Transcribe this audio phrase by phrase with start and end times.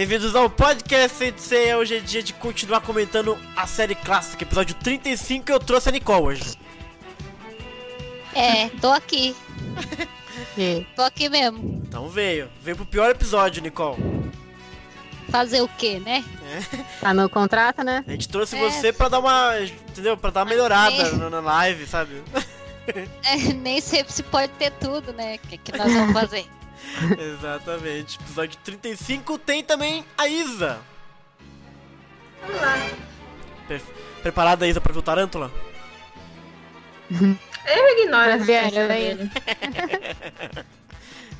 [0.00, 1.74] Bem-vindos ao podcast Sensei.
[1.74, 5.52] Hoje é dia de continuar comentando a série clássica, episódio 35.
[5.52, 6.54] Eu trouxe a Nicole hoje.
[8.34, 9.36] É, tô aqui.
[10.54, 10.86] Que?
[10.96, 11.82] Tô aqui mesmo.
[11.86, 12.48] Então veio.
[12.62, 14.02] Veio pro pior episódio, Nicole.
[15.28, 16.24] Fazer o quê, né?
[16.98, 18.02] Tá no contrato, né?
[18.08, 18.70] A gente trouxe É.
[18.70, 19.52] você pra dar uma.
[19.60, 20.16] Entendeu?
[20.16, 21.12] Pra dar uma melhorada É.
[21.12, 22.22] na, na live, sabe?
[23.22, 25.36] É, nem sempre se pode ter tudo, né?
[25.36, 26.44] O que, que nós vamos fazer?
[27.18, 28.18] Exatamente.
[28.20, 30.80] Episódio 35 tem também a Isa.
[32.48, 32.90] Olá.
[33.66, 33.82] Pre-
[34.22, 35.50] Preparada, Isa, pra ver o Tarântula?
[37.66, 38.70] Eu ignoro velho.
[38.88, 39.30] dele.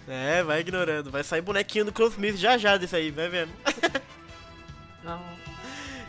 [0.06, 1.10] É, vai ignorando.
[1.10, 3.50] Vai sair bonequinho do Close Smith já já desse aí, vai vendo.
[5.02, 5.20] Não.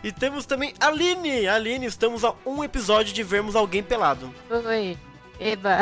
[0.03, 1.47] E temos também a Aline.
[1.47, 4.33] Aline, estamos a um episódio de vermos alguém pelado.
[4.49, 4.97] Oi.
[5.43, 5.79] Eba.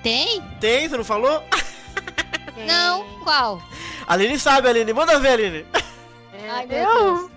[0.02, 0.42] Tem?
[0.60, 1.44] Tem, você não falou?
[2.66, 3.04] Não?
[3.24, 3.62] Qual?
[4.08, 4.92] A Aline sabe, Aline.
[4.94, 5.66] Manda ver, Aline.
[6.34, 7.32] É, Ai, meu eu-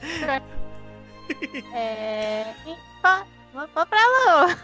[1.74, 2.46] É.
[3.56, 4.58] Vamos vamos pra lá.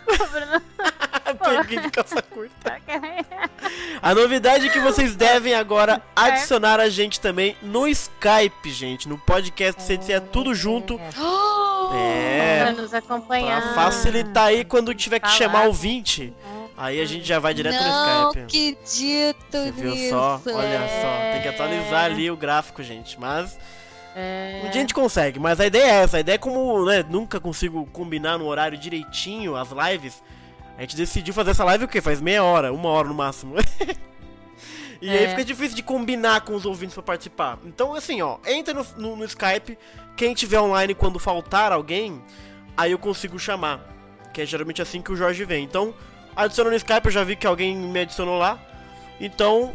[1.62, 2.78] Peguei de calça curta.
[4.02, 9.08] A novidade é que vocês devem agora adicionar a gente também no Skype, gente.
[9.08, 11.00] No podcast CDC é tudo junto.
[11.94, 12.62] É.
[12.62, 13.60] Pra nos acompanhar.
[13.60, 15.38] Pra facilitar aí quando tiver que Falar.
[15.38, 16.32] chamar o 20.
[16.74, 18.44] Aí a gente já vai direto Não no Skype.
[18.46, 20.08] acredito Você viu nisso.
[20.08, 20.40] só?
[20.46, 21.50] Olha só, tem que É.
[21.50, 23.20] atualizar ali o gráfico, gente.
[23.20, 23.58] Mas
[24.14, 24.58] É.
[24.64, 25.38] um dia a gente consegue.
[25.40, 26.16] Mas a ideia é essa.
[26.16, 30.22] A ideia é como, né, nunca consigo combinar no horário direitinho as lives.
[30.76, 32.00] A gente decidiu fazer essa live o quê?
[32.00, 33.54] Faz meia hora, uma hora no máximo.
[35.00, 35.28] e aí É.
[35.30, 37.58] fica difícil de combinar com os ouvintes pra participar.
[37.64, 39.76] Então, assim, ó, entra no, no- no Skype.
[40.16, 42.22] Quem tiver online quando faltar alguém,
[42.76, 43.80] aí eu consigo chamar.
[44.32, 45.64] Que é geralmente assim que o Jorge vem.
[45.64, 45.94] Então,
[46.34, 48.58] adiciona no Skype, eu já vi que alguém me adicionou lá.
[49.20, 49.72] Então,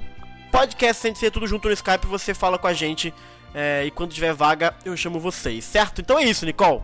[0.51, 3.13] podcast sem ser tudo junto no Skype, você fala com a gente.
[3.54, 6.01] É, e quando tiver vaga, eu chamo vocês, certo?
[6.01, 6.82] Então é isso, Nicole.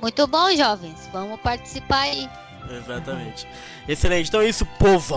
[0.00, 1.08] Muito bom, jovens.
[1.12, 2.28] Vamos participar aí.
[2.70, 3.46] Exatamente.
[3.88, 4.28] Excelente.
[4.28, 5.14] Então é isso, povo!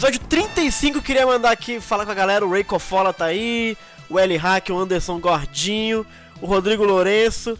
[0.00, 2.46] Episódio 35, eu queria mandar aqui falar com a galera.
[2.46, 3.76] O Ray Cofola tá aí,
[4.08, 6.06] o L Hack, o Anderson Gordinho,
[6.40, 7.58] o Rodrigo Lourenço,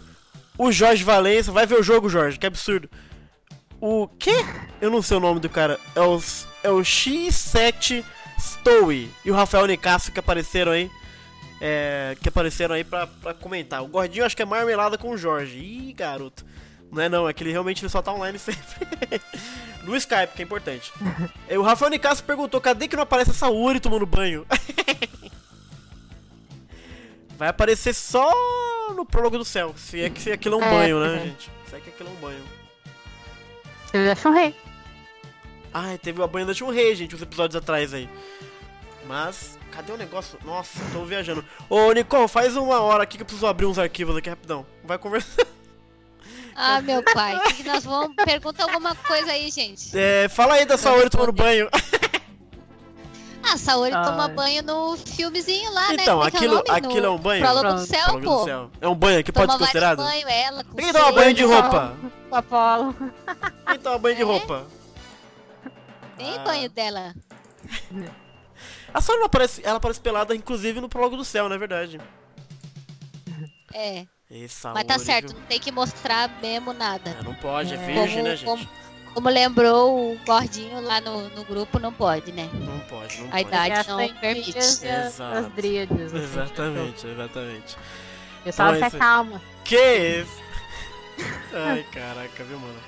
[0.56, 1.52] o Jorge Valença.
[1.52, 2.88] Vai ver o jogo, Jorge, que absurdo.
[3.78, 4.42] O quê?
[4.80, 5.78] Eu não sei o nome do cara.
[5.94, 6.18] É o,
[6.62, 8.02] é o X7
[8.40, 10.90] Stowe e o Rafael Nicasso que apareceram aí.
[11.61, 13.82] É, que apareceram aí pra, pra comentar.
[13.82, 15.59] O Gordinho acho que é marmelada com o Jorge.
[15.59, 16.47] Ih, garoto.
[16.92, 18.61] Não é não, é que ele realmente só tá online sempre.
[19.85, 20.92] no Skype, que é importante.
[21.49, 24.44] E o Rafael Nicasso perguntou, cadê que não aparece essa Uri tomando banho?
[27.37, 28.30] Vai aparecer só
[28.94, 29.73] no prólogo do céu.
[29.76, 31.20] Se é que aquilo é um É, banho, né, é.
[31.26, 31.50] gente?
[31.68, 32.44] Se é que aquilo é um banho.
[33.87, 34.54] Você já achou um rei.
[35.73, 38.09] Ah, teve a banha da Chun-Rei, gente, uns episódios atrás aí.
[39.06, 40.38] Mas, cadê o negócio?
[40.44, 41.44] Nossa, tô viajando.
[41.68, 44.66] Ô, Nicole, faz uma hora aqui que eu preciso abrir uns arquivos aqui rapidão.
[44.85, 45.47] Vai conversar.
[46.54, 48.14] Ah, meu pai, o que, que nós vamos.
[48.25, 49.97] Pergunta alguma coisa aí, gente.
[49.97, 51.69] É, fala aí da Saori tomando banho.
[53.42, 54.04] Ah, a Saori Ai.
[54.04, 55.97] toma banho no filmezinho lá, né?
[56.02, 56.71] Então, é é aquilo, nome?
[56.71, 57.42] aquilo é No um banho?
[57.42, 58.45] Prólogo do céu, Prólogo do pô.
[58.45, 58.71] céu.
[58.80, 60.26] É um banho que pode Toma ser vários considerado?
[60.26, 61.97] banho, ela, com Quem toma banho de roupa?
[62.28, 62.95] Com Apolo.
[63.66, 64.25] Quem toma banho de É?
[64.25, 64.66] roupa?
[66.19, 66.38] Nem Ah.
[66.40, 67.14] banho dela.
[68.92, 71.99] A Saori aparece, ela aparece pelada, inclusive, no prólogo do céu, não é verdade?
[73.73, 74.04] É.
[74.30, 75.40] Mas tá certo, viu?
[75.40, 77.10] não tem que mostrar mesmo nada.
[77.18, 77.78] É, não pode, é É.
[77.87, 78.44] virgem, né, gente?
[78.44, 78.68] como,
[79.12, 82.49] como lembrou o Gordinho lá no, no grupo, não pode, né?
[82.54, 83.42] Não pode, não A pode.
[83.42, 84.56] idade As não permite.
[84.58, 85.37] as, Exato.
[85.38, 86.12] as dríades.
[86.14, 87.76] Exatamente, exatamente.
[88.44, 89.42] Pessoal, Então é calma.
[89.64, 90.40] Que isso?
[91.52, 92.78] Ai, caraca, viu, mano?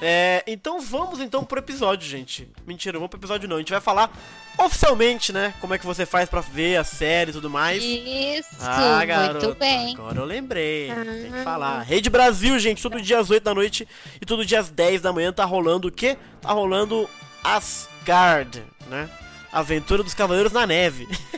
[0.00, 2.48] É, então vamos então pro episódio, gente.
[2.66, 3.56] Mentira, não vamos pro episódio não.
[3.56, 4.10] A gente vai falar
[4.56, 5.52] oficialmente, né?
[5.60, 7.82] Como é que você faz pra ver a série e tudo mais.
[7.82, 9.46] Isso, Ah, garoto.
[9.46, 9.94] muito bem.
[9.94, 10.92] Agora eu lembrei.
[10.94, 11.42] Tem que Ah.
[11.44, 11.82] falar.
[11.82, 13.88] Rede Brasil, gente, todo dia às 8 da noite
[14.20, 16.16] e todo dia às 10 da manhã tá rolando o quê?
[16.40, 17.08] Tá rolando
[17.42, 19.08] Asgard, né?
[19.52, 21.08] Aventura dos Cavaleiros na Neve.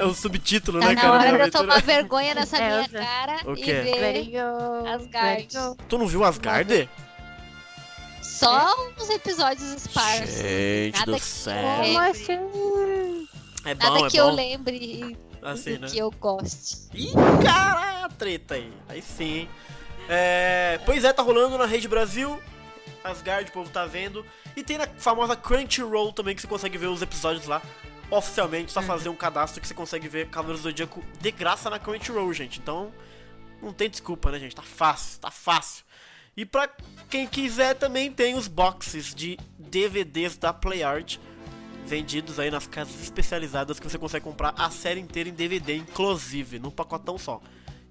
[0.00, 1.18] é o subtítulo, Tá né, na cara?
[1.18, 3.72] da hora de eu tomar vergonha nessa É, minha eu cara O e quê?
[3.72, 4.36] ver.
[4.94, 5.48] Asgard.
[5.88, 6.88] Tu não viu Asgard?
[8.22, 10.36] só uns episódios esparsos.
[10.36, 11.54] Gente Nada do que céu.
[11.82, 12.10] Como É.
[12.10, 13.28] assim?
[13.64, 14.34] É bom, Nada é que eu bom.
[14.34, 15.88] lembre Assim, né?
[15.88, 16.76] que eu goste.
[16.94, 17.12] Ih,
[17.44, 18.72] cara, treta aí.
[18.88, 19.48] Aí sim, hein?
[20.08, 22.38] É, pois é, tá rolando na Rede Brasil.
[23.02, 24.24] Asgard, o povo tá vendo.
[24.56, 27.62] E tem na famosa Crunchyroll também, que você consegue ver os episódios lá.
[28.10, 31.78] Oficialmente, só fazer um cadastro que você consegue ver Cavaleiros do Zodíaco de graça na
[31.78, 32.60] Crunchyroll, gente.
[32.60, 32.92] Então,
[33.60, 34.54] não tem desculpa, né, gente?
[34.54, 35.84] Tá fácil, tá fácil.
[36.36, 36.68] E pra
[37.10, 41.18] quem quiser também tem os boxes de DVDs da PlayArt
[41.86, 46.58] vendidos aí nas casas especializadas que você consegue comprar a série inteira em DVD, inclusive,
[46.58, 47.40] num pacotão só.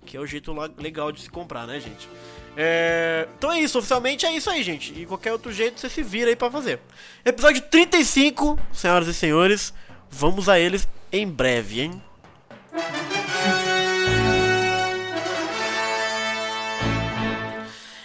[0.05, 2.07] Que é o jeito legal de se comprar, né, gente?
[2.55, 4.93] É, Então é isso, oficialmente é isso aí, gente.
[4.93, 6.79] E qualquer outro jeito você se vira aí pra fazer.
[7.23, 9.73] Episódio 35, senhoras e senhores.
[10.09, 12.01] Vamos a eles em breve, hein?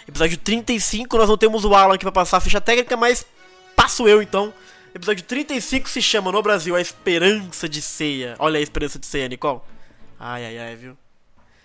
[0.07, 3.25] Episódio 35, nós não temos o Alan aqui pra passar a ficha técnica, mas
[3.75, 4.53] passo eu então.
[4.93, 8.35] Episódio 35 se chama no Brasil A Esperança de Ceia.
[8.37, 9.61] Olha a esperança de ceia, Nicole.
[10.19, 10.97] Ai, ai, ai, viu?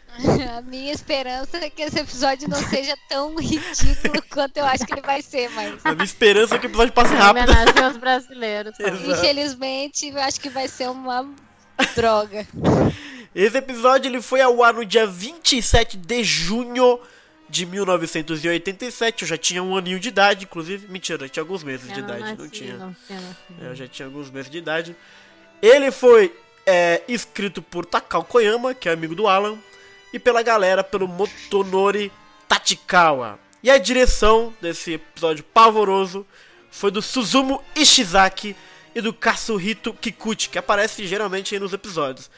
[0.57, 4.95] A minha esperança é que esse episódio não seja tão ridículo quanto eu acho que
[4.95, 7.51] ele vai ser, mas A minha esperança é que o episódio passe rápido.
[7.51, 8.79] homenagem aos brasileiros.
[8.81, 9.11] Exato.
[9.11, 11.29] infelizmente eu acho que vai ser uma
[11.95, 12.47] droga.
[13.35, 16.99] Esse episódio ele foi ao ar no dia 27 de junho
[17.49, 19.23] de 1987.
[19.23, 20.89] Eu já tinha um aninho de idade, inclusive.
[20.89, 22.21] Mentira, eu tinha alguns meses de Eu idade.
[22.23, 22.77] Não nasci, tinha.
[22.79, 23.45] não tinha nascido.
[23.61, 24.97] Eu já tinha alguns meses de idade.
[25.61, 26.35] Ele foi
[26.65, 29.59] é, escrito por Takao Koyama, que é amigo do Alan,
[30.17, 32.11] e pela galera pelo Motonori
[32.49, 33.39] Tachikawa.
[33.63, 36.27] E a direção desse episódio pavoroso
[36.71, 38.57] foi do Suzumu Ishizaki
[38.95, 42.31] e do Katsuhito Kikuchi, que aparece geralmente nos episódios.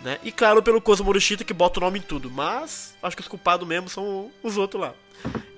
[0.00, 0.20] Né?
[0.22, 2.30] E claro, pelo Kozo Morishita, que bota o nome em tudo.
[2.30, 4.94] Mas acho que os culpados mesmo são os outros lá.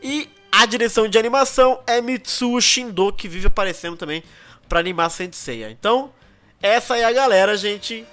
[0.03, 4.23] E a direção de animação é Mitsuo Shindo, que vive aparecendo também
[4.67, 5.71] pra animar Senseiya.
[5.71, 6.15] Então,
[6.63, 8.07] essa é a galera, gente.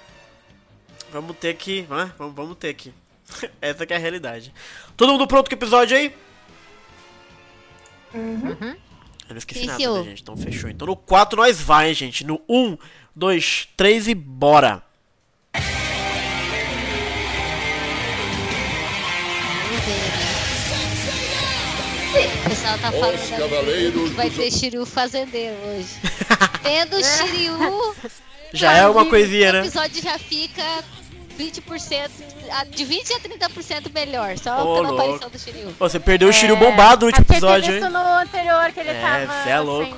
[1.10, 1.86] Vamos ter que.
[1.88, 2.12] Né?
[2.18, 2.92] Vamos, vamos ter que.
[3.60, 4.52] essa que é a realidade.
[4.96, 6.14] Todo mundo pronto com o episódio aí?
[8.14, 8.76] Uhum.
[9.28, 10.22] Eu não esqueci Sim, nada, né, gente?
[10.22, 10.70] Então fechou.
[10.70, 12.24] Então no 4 nós vai, gente.
[12.24, 12.78] No 1,
[13.14, 14.82] 2, 3 e bora.
[22.16, 25.88] O pessoal tá falando que vai ter Shiryu fazendeiro hoje.
[26.62, 27.94] Tendo Shiryu,
[28.52, 29.58] Já é uma coisinha, o né?
[29.60, 30.62] episódio já fica
[31.36, 32.10] 20%,
[32.50, 35.02] a- de 20 a 30% melhor, só Ô, pela louco.
[35.02, 35.68] aparição do Shiryu.
[35.68, 37.80] Ô, Você perdeu o Shiryu bombado no último É episódio, tinha hein?
[37.82, 39.42] visto no anterior que ele É, tava.
[39.44, 39.96] cê é louco.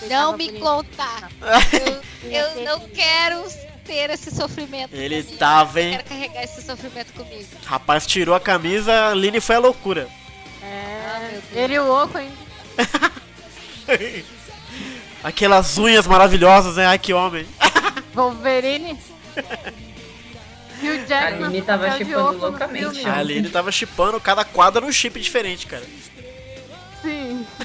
[0.00, 0.60] sem- Não me bonito.
[0.62, 1.28] contar.
[2.24, 3.44] Eu, eu não quero
[3.84, 4.94] ter esse sofrimento.
[4.94, 5.38] Ele comigo.
[5.38, 5.90] tava, Eu hein?
[5.98, 7.46] quero carregar esse sofrimento comigo.
[7.66, 10.08] Rapaz, tirou a camisa, a Aline foi a loucura.
[10.62, 11.44] Ah, É, Deus.
[11.64, 12.34] ele o Oco ainda.
[15.22, 16.86] Aquelas unhas maravilhosas, né?
[16.86, 17.46] Ai, que homem.
[18.14, 18.98] Wolverine.
[20.84, 23.08] E o Jack A Aline tava chipando loucamente.
[23.08, 25.82] A Aline tava chipando cada quadra num chip diferente, cara.
[27.02, 27.46] Sim.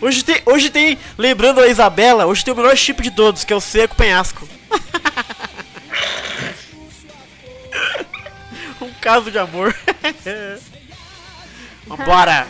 [0.00, 3.52] Hoje tem, hoje tem, lembrando a Isabela, hoje tem o melhor chip de todos, que
[3.52, 4.48] é o seco penhasco.
[8.80, 9.74] um caso de amor.
[11.84, 12.46] Vambora!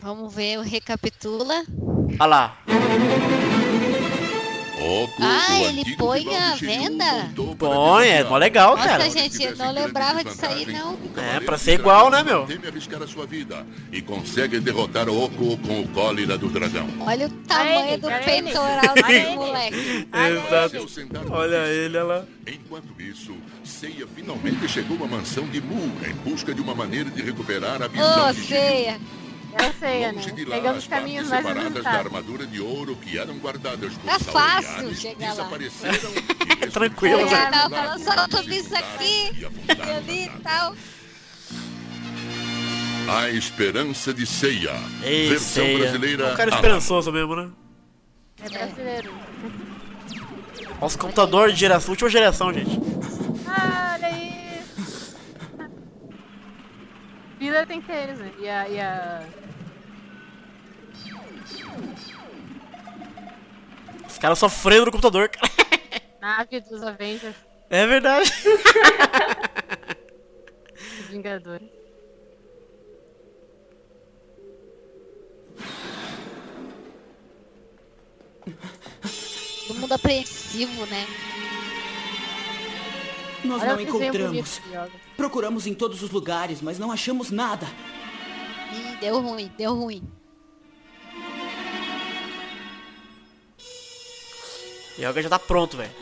[0.00, 1.64] Vamos ver o recapitula.
[2.18, 2.58] Olha lá.
[5.20, 7.30] Ah, ele põe a venda?
[7.58, 9.10] Põe, é mó legal, Nossa, cara.
[9.10, 10.98] gente, eu não lembrava disso aí, não.
[11.16, 12.46] É, pra ser igual, né, meu?
[12.46, 16.88] Teme arriscar a sua vida e consegue derrotar o Oco com o cólera do dragão.
[17.00, 20.08] Olha o tamanho ele, do peitoral desse moleque.
[20.12, 20.86] Exato.
[21.30, 22.24] Olha ele, olha lá.
[22.46, 27.22] Enquanto isso, Seiya finalmente chegou à mansão de Mu em busca de uma maneira de
[27.22, 29.19] recuperar a visão Ô, de Shiryu.
[29.58, 30.12] Eu sei, né?
[30.12, 33.38] Longe de lá, Pegando as os caminhos mais separadas da armadura de ouro que eram
[33.38, 35.30] guardadas por Tá e fácil chegar lá.
[35.34, 36.10] desapareceram
[36.62, 39.32] e Tranquilo, Eu tava lago, falando só sobre isso aqui.
[39.40, 40.74] e Ali na e tal.
[43.08, 44.72] A Esperança de Ceia.
[45.02, 45.78] Ei, versão ceia.
[45.78, 46.28] brasileira.
[46.28, 47.48] É um cara esperançoso mesmo, né?
[48.42, 49.12] É brasileiro.
[50.80, 52.70] Nossa, computador de geração, última geração, gente.
[53.46, 54.29] Ah, olha aí.
[57.40, 58.30] Vida tem que ter eles, né?
[58.38, 58.68] E a.
[58.68, 59.22] E a...
[64.06, 65.50] Os caras sofrendo no computador, cara.
[66.20, 67.34] Nave dos Avengers,
[67.70, 68.30] É verdade.
[70.98, 71.68] dos Vingadores.
[79.66, 81.06] Todo mundo apreensivo, né?
[83.44, 84.58] Nós Olha não encontramos.
[84.58, 85.09] bonito.
[85.20, 87.66] Procuramos em todos os lugares, mas não achamos nada.
[88.72, 90.02] Ih, deu ruim, deu ruim.
[94.98, 95.92] Yoga já tá pronto, velho.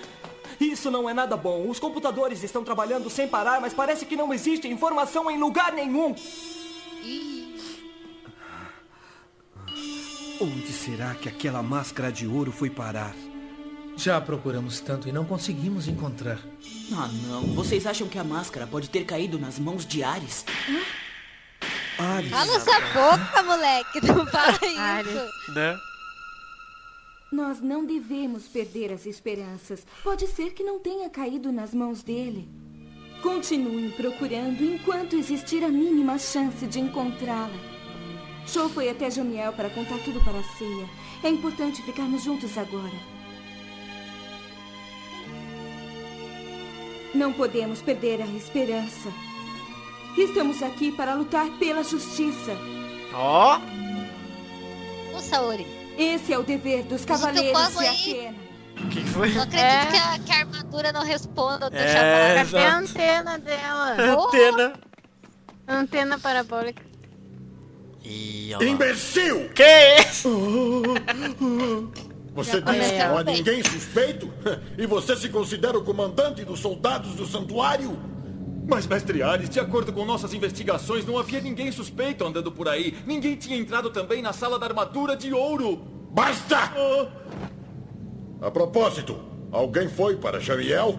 [0.60, 1.68] Isso não é nada bom.
[1.68, 6.14] Os computadores estão trabalhando sem parar, mas parece que não existe informação em lugar nenhum.
[7.02, 7.58] Ih,
[10.40, 13.16] Onde será que aquela máscara de ouro foi parar?
[13.98, 16.38] Já procuramos tanto e não conseguimos encontrar.
[16.92, 17.42] Ah, não.
[17.54, 20.44] Vocês acham que a máscara pode ter caído nas mãos de Ares?
[21.98, 22.30] Ares.
[22.30, 24.00] cala essa boca, moleque.
[24.06, 25.10] Não fala Ares.
[25.12, 25.52] isso.
[25.52, 25.76] Né?
[27.32, 29.84] Nós não devemos perder as esperanças.
[30.04, 32.48] Pode ser que não tenha caído nas mãos dele.
[33.20, 37.50] Continuem procurando enquanto existir a mínima chance de encontrá-la.
[38.46, 40.88] Show foi até Jamiel para contar tudo para a ceia.
[41.24, 43.17] É importante ficarmos juntos agora.
[47.14, 49.10] Não podemos perder a esperança.
[50.16, 52.56] Estamos aqui para lutar pela justiça.
[53.14, 53.58] Ó,
[55.14, 55.66] Ô, Saori,
[55.96, 57.86] Esse é o dever dos cavaleiros de.
[57.86, 58.34] Atena.
[58.84, 59.32] o que foi?
[59.32, 59.86] não acredito É.
[59.86, 61.88] que, a, que a armadura não responda o teu É.
[61.88, 62.50] chamado.
[62.52, 62.76] Cadê a Exato.
[62.76, 63.96] antena dela?
[64.26, 64.72] Antena.
[65.66, 66.82] Antena parabólica.
[68.04, 68.52] Ih.
[68.60, 69.50] Imbecil!
[69.50, 70.82] Que isso?
[72.34, 74.28] Você que não há ninguém suspeito?
[74.78, 77.98] E você se considera o comandante dos soldados do santuário?
[78.66, 82.96] Mas, mestre Ares, de acordo com nossas investigações, não havia ninguém suspeito andando por aí.
[83.06, 85.80] Ninguém tinha entrado também na sala da armadura de ouro.
[86.10, 86.70] Basta!
[88.40, 89.18] A propósito,
[89.50, 90.98] alguém foi para Jamiel?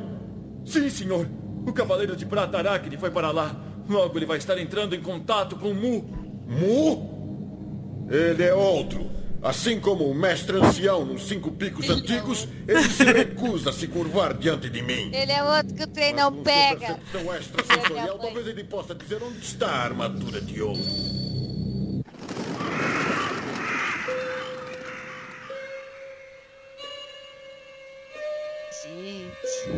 [0.65, 1.27] Sim, senhor.
[1.65, 3.55] O Cavaleiro de Prata Aracne foi para lá.
[3.87, 6.09] Logo ele vai estar entrando em contato com Mu.
[6.47, 8.07] Mu?
[8.09, 9.18] Ele é outro.
[9.41, 14.33] Assim como o mestre ancião nos cinco picos antigos, ele se recusa a se curvar
[14.33, 15.11] diante de mim.
[15.13, 16.95] Ele é outro que o trem Mas não pega.
[16.95, 18.25] percepção extrasensorial, mãe.
[18.25, 20.79] talvez ele possa dizer onde está a armadura de ouro.
[28.71, 29.71] Gente.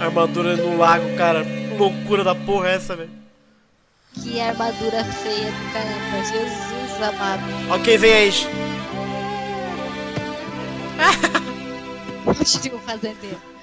[0.00, 1.44] Armadura no lago, cara.
[1.78, 3.10] Loucura da porra é essa, velho.
[4.14, 6.24] Que armadura feia do caramba.
[6.24, 7.42] Jesus amado.
[7.74, 8.30] Ok, vem aí.
[12.24, 13.53] Continua fazendeiro.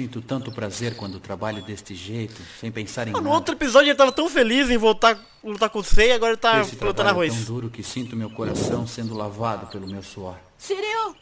[0.00, 3.34] Sinto tanto prazer quando trabalho deste jeito, sem pensar em Ah, no nada.
[3.34, 6.60] outro episódio ele tava tão feliz em voltar lutar com o Sei, agora ele tá
[6.62, 7.44] Esse plantando trabalho é arroz.
[7.44, 10.36] tão duro que sinto meu coração sendo lavado pelo meu suor.
[10.58, 11.14] Shiryu!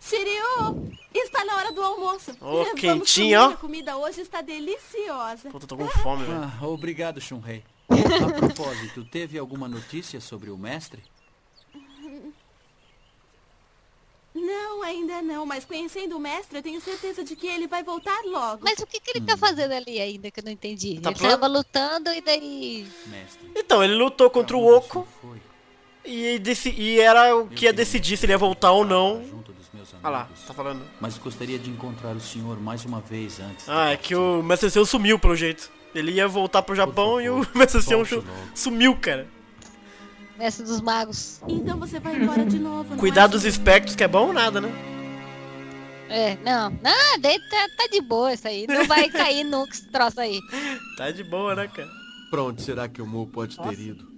[0.00, 0.92] Shiryu!
[1.14, 2.30] Está na hora do almoço.
[2.40, 3.54] Ô, Vamos quentinho, comer, ó.
[3.54, 5.50] A comida hoje está deliciosa.
[5.50, 6.40] Puta, tô com fome, velho.
[6.60, 7.64] Ah, obrigado, Shunrei.
[7.90, 11.02] A propósito, teve alguma notícia sobre o mestre?
[14.34, 18.18] Não, ainda não, mas conhecendo o mestre, eu tenho certeza de que ele vai voltar
[18.24, 18.60] logo.
[18.64, 19.26] Mas o que, que ele Hum.
[19.26, 20.98] tá fazendo ali ainda que eu não entendi?
[21.00, 21.30] Tá ele pronto?
[21.32, 22.86] tava lutando e daí.
[23.54, 25.06] Então, ele lutou contra o Oco.
[26.04, 29.22] E, deci- e era o que ia decidir se ele ia voltar ou não.
[30.02, 30.82] Ah lá, tá falando.
[31.00, 33.68] Mas gostaria de encontrar o senhor mais uma vez antes.
[33.68, 35.70] Ah, é que o Mestre Seu sumiu pelo jeito.
[35.94, 38.28] Ele ia voltar pro Japão e o Mestre Seu volte chu- logo.
[38.54, 39.28] sumiu, cara.
[40.38, 41.40] Mestre dos magos.
[41.46, 43.50] Então você vai embora de novo, não Cuidar dos Shiryu?
[43.52, 44.70] espectros que é bom ou nada, né?
[46.08, 46.70] É, não.
[46.70, 48.66] Não, daí tá, tá de boa isso aí.
[48.66, 50.40] Não vai cair nunca esse troço aí.
[50.96, 51.88] Tá de boa, né, cara?
[52.30, 54.10] Pra onde será que o Mu pode ter ido?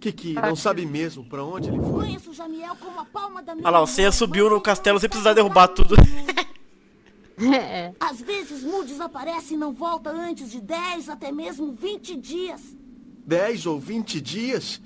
[0.00, 1.90] Kiki, Ah, não sabe mesmo pra onde ele foi?
[2.06, 3.86] Conheço o Jamiel como a palma da minha Olha lá, o.
[3.86, 5.96] Seiya subiu no castelo sem precisar derrubar tudo.
[8.00, 12.75] Às vezes Mu desaparece e não volta antes de 10, até mesmo 20 dias.
[13.26, 14.80] 10 ou 20 dias?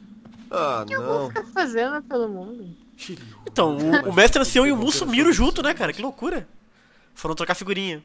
[0.50, 1.28] Ah, não.
[1.28, 2.74] Fica fazendo pelo mundo.
[3.46, 5.92] Então, o, o Mestre Ancião e o Mu sumiram junto, né, cara?
[5.92, 6.48] Que loucura.
[7.14, 8.04] Foram trocar figurinha.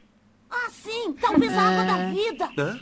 [0.50, 2.10] Ah, sim, talvez a água da É.
[2.12, 2.78] vida Hã?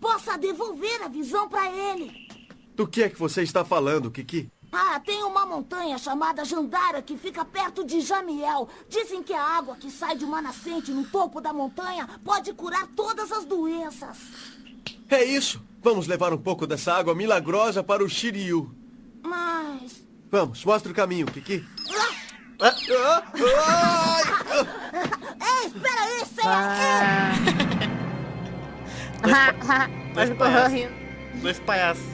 [0.00, 2.28] possa devolver a visão pra ele.
[2.74, 4.50] Do que é que você está falando, Kiki?
[4.72, 8.68] Ah, tem uma montanha chamada Jandara que fica perto de Jamiel.
[8.88, 12.86] Dizem que a água que sai de uma nascente no topo da montanha pode curar
[12.94, 14.16] todas as doenças.
[15.10, 15.62] É isso.
[15.82, 18.74] Vamos levar um pouco dessa água milagrosa para o Shiryu.
[19.22, 20.06] Mas.
[20.30, 21.64] Vamos, mostra o caminho, Kiki.
[25.40, 27.32] Ei, espera aí, Seiya!
[29.22, 30.72] Mas Dois correu palhaços.
[30.72, 31.40] rindo.
[31.42, 32.04] Dois palhaços.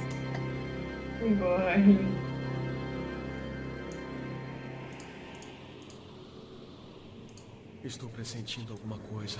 [7.84, 9.38] Estou pressentindo alguma coisa.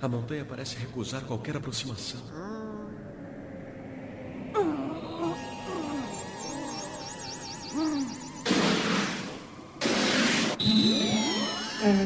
[0.00, 2.20] A montanha parece recusar qualquer aproximação.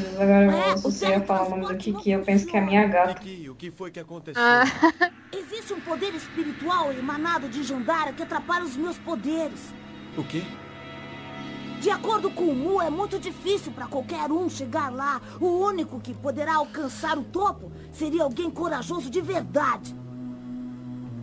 [0.01, 2.55] Deus, agora eu É, ouço o Seiya falar o nome do Kiki, eu penso que
[2.55, 3.15] é a minha gata.
[3.15, 4.41] Kiki, o que foi que aconteceu?
[4.41, 4.63] Ah,
[5.31, 9.73] Existe um poder espiritual emanado de Jandara que atrapalha os meus poderes.
[10.17, 10.43] O quê?
[11.79, 15.19] De acordo com o Mu, é muito difícil para qualquer um chegar lá.
[15.39, 19.95] O único que poderá alcançar o topo seria alguém corajoso de verdade.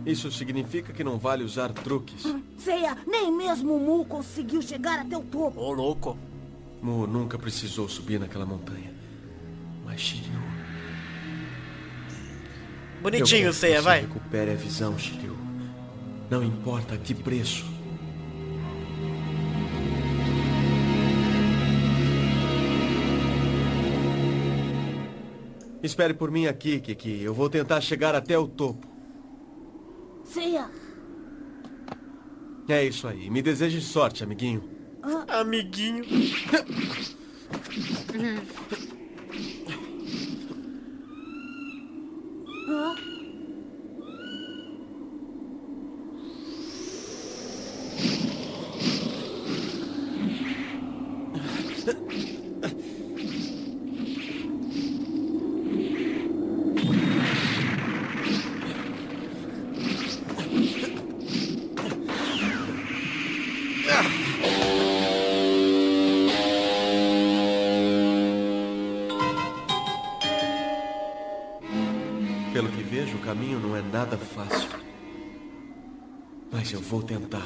[0.09, 2.23] Isso significa que não vale usar truques.
[2.57, 5.61] Seiya, nem mesmo o Mu conseguiu chegar até o topo.
[5.61, 6.17] Ô, louco.
[6.81, 8.91] Mu nunca precisou subir naquela montanha.
[9.85, 10.39] Mas Shiryu...
[13.03, 14.01] Bonitinho, você vai.
[14.01, 15.37] recupere a visão, Shiryu.
[16.27, 17.65] Não importa a que preço.
[25.83, 27.21] Espere por mim aqui, Kiki.
[27.21, 28.98] Eu vou tentar chegar até o topo.
[30.29, 30.69] Seiya,
[32.67, 33.31] É isso aí.
[33.31, 34.63] Me deseje sorte, amiguinho.
[35.27, 36.03] Amiguinho.
[42.67, 43.08] hã?
[73.99, 74.69] Nada fácil.
[76.49, 77.45] Mas eu vou tentar.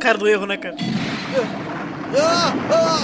[0.00, 0.76] Cara do erro, né, cara?
[2.16, 2.94] Hã?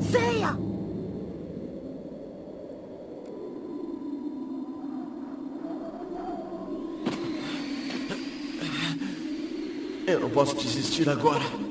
[0.00, 0.56] Seiya!
[10.06, 11.61] Eu não posso desistir agora.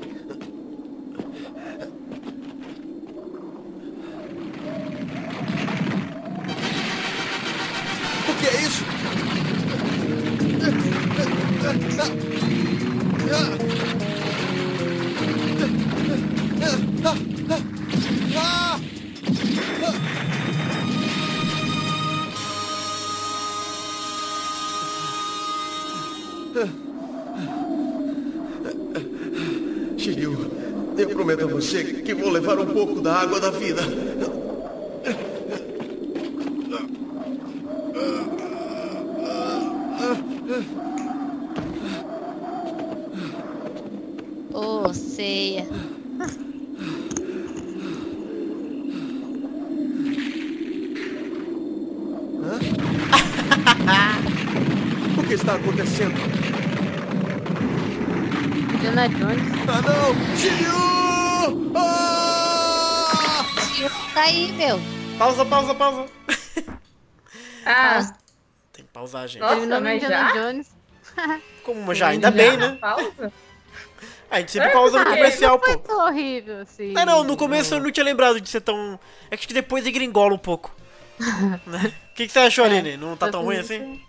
[33.42, 33.82] Da vida.
[44.54, 45.66] Ô, ceia.
[55.18, 56.14] O que está acontecendo?
[58.74, 59.42] Indiana Jones.
[59.66, 60.36] Ah, não!
[60.36, 61.72] Shiryu!
[61.74, 62.12] Ah!
[64.14, 64.78] Tá aí, meu.
[65.22, 66.06] Pausa, pausa, pausa.
[67.64, 68.00] Ah,
[68.72, 69.40] Tem que pausar, gente.
[69.40, 70.32] Nossa, Terminou no mas já?
[70.32, 70.68] Jones.
[71.62, 72.76] Como já, ainda bem, né?
[72.80, 73.32] pausa?
[74.28, 75.82] A gente sempre pausa no comercial, Não foi pô.
[75.86, 76.92] tão horrível assim.
[76.96, 78.98] Ah, não, no começo eu não tinha lembrado de ser tão.
[79.30, 80.74] É que depois gringola um pouco.
[81.66, 81.92] Né?
[82.10, 82.96] O que, que você achou, Aline?
[82.96, 84.00] Não tá tão ruim assim?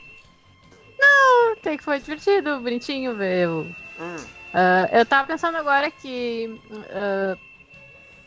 [1.00, 3.48] Não, até que foi divertido, bonitinho ver.
[3.50, 3.68] o-
[4.00, 4.16] Hum.
[4.52, 6.60] Ah, eu tava pensando agora que.
[6.90, 7.38] ah,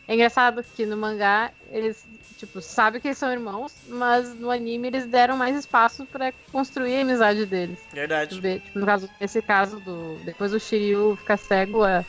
[0.07, 2.05] é engraçado que no mangá eles,
[2.37, 6.97] tipo, sabem que eles são irmãos, mas no anime eles deram mais espaço pra construir
[6.97, 7.79] a amizade deles.
[7.93, 8.39] Verdade.
[8.39, 10.17] Ver, tipo, no caso, nesse caso do.
[10.23, 12.05] Depois do Shiryu ficar cego, é,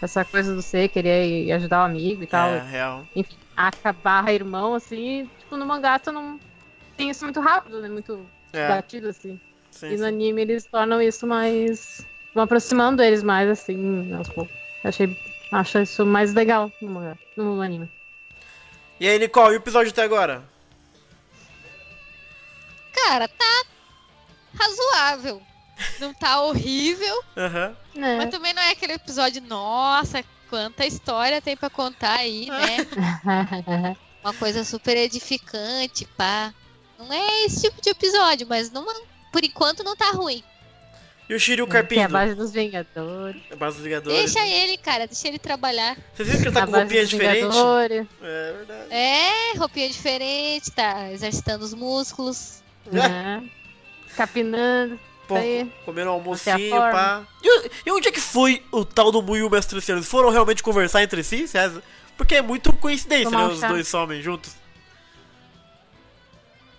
[0.00, 2.48] essa coisa do C querer ajudar o amigo e tal.
[2.50, 3.06] É, real.
[3.14, 6.38] Enfim, acabar irmão, assim, tipo, no mangá tu não
[6.96, 7.88] tem isso muito rápido, né?
[7.88, 8.68] Muito É.
[8.68, 9.38] batido, assim.
[9.70, 12.06] Sim, e no anime eles tornam isso mais.
[12.34, 14.54] vão aproximando eles mais, assim, aos poucos.
[14.82, 15.16] Eu achei.
[15.52, 17.88] Acho isso mais legal no mangá, no anime.
[18.98, 20.42] E aí, Nicole, e o episódio até agora?
[22.94, 23.64] Cara, tá
[24.58, 25.42] razoável.
[26.00, 27.76] Não tá horrível, Aham.
[27.94, 32.76] mas também não é aquele episódio, nossa, quanta história tem pra contar aí, né?
[34.24, 36.54] Uma coisa super edificante, pá.
[36.98, 38.86] Não é esse tipo de episódio, mas não,
[39.30, 40.42] por enquanto não tá ruim.
[41.28, 42.08] E o Shiryu Que é a Carpindo?
[42.12, 43.42] base dos Vingadores.
[43.50, 44.32] É base dos Vingadores.
[44.32, 45.96] Deixa ele, cara, deixa ele trabalhar.
[46.14, 47.40] Vocês viram que ele tá A com roupinha diferente?
[47.42, 48.06] Vingadores.
[48.22, 48.86] É verdade.
[48.94, 52.62] É, roupinha diferente, tá exercitando os músculos.
[52.92, 53.42] né?
[54.16, 54.98] Capinando.
[55.26, 55.34] Pô,
[55.84, 56.92] comendo um a almocinho, forma.
[56.92, 57.26] pá.
[57.42, 59.98] E, e onde é que foi o tal do Mu e o Mestre Luciano?
[59.98, 61.82] Eles foram realmente conversar entre si, César?
[62.16, 63.48] Porque é muito coincidência, Tomar né?
[63.48, 63.66] um Os chá.
[63.66, 64.54] dois somem juntos.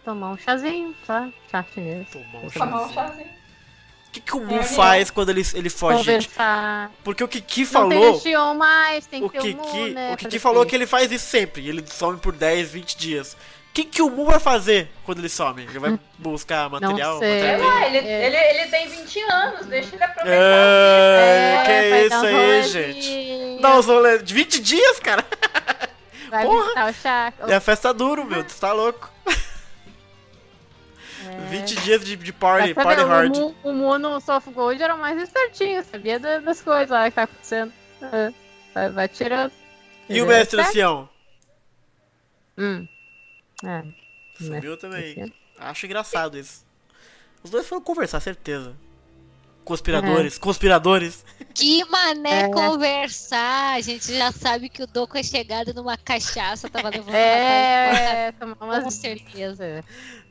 [0.05, 1.29] Tomar um chazinho, tá?
[1.51, 2.07] Chá chinês.
[2.09, 3.37] Tomar um Tomar um chazinho.
[4.17, 6.27] O que, que o Mu É, faz quando ele, ele foge, gente?
[6.29, 6.91] Conversar.
[7.03, 8.15] Porque o Kiki Não tem falou.
[8.15, 10.13] o Xion mais, tem O que o Kiki, Mu, né?
[10.13, 11.61] o Kiki falou que ele faz isso sempre.
[11.61, 13.33] E ele some por 10, 20 dias.
[13.33, 15.61] O que, que o Mu vai fazer quando ele some?
[15.61, 17.19] Ele vai buscar material?
[17.19, 17.27] sei.
[17.41, 17.73] Sei matéria-prima?
[17.75, 18.25] lá, ele, É.
[18.25, 20.35] ele, ele tem 20 anos, deixa ele aproveitar.
[20.41, 23.61] É, que é isso aí, gente.
[23.61, 25.23] Dá uns rolê de 20 dias, cara.
[26.29, 26.89] Vai Porra.
[26.89, 27.31] o chá.
[27.47, 28.43] É a festa duro, meu.
[28.43, 29.09] Tu tá louco.
[31.49, 33.35] 20 dias de, de party, pra party hard.
[33.37, 37.15] O o Mu no Soft Gold era mais espertinho, sabia da- das coisas lá que
[37.15, 37.71] tá acontecendo.
[38.01, 38.33] É,
[38.73, 39.51] vai, vai tirando.
[40.09, 40.61] E o mestre?
[40.61, 41.09] Lucião?
[42.57, 42.87] Hum.
[43.63, 43.83] É.
[44.37, 45.33] Sumiu também.
[45.59, 46.65] Acho engraçado isso.
[47.43, 48.75] Os dois foram conversar, certeza.
[49.67, 51.25] Conspiradores, conspiradores.
[51.53, 52.49] Que mané É.
[52.49, 53.75] conversar.
[53.75, 58.55] A gente já sabe que o Doco é chegado numa cachaça, tava levando É, tomar
[58.61, 59.83] uma umas Com certeza.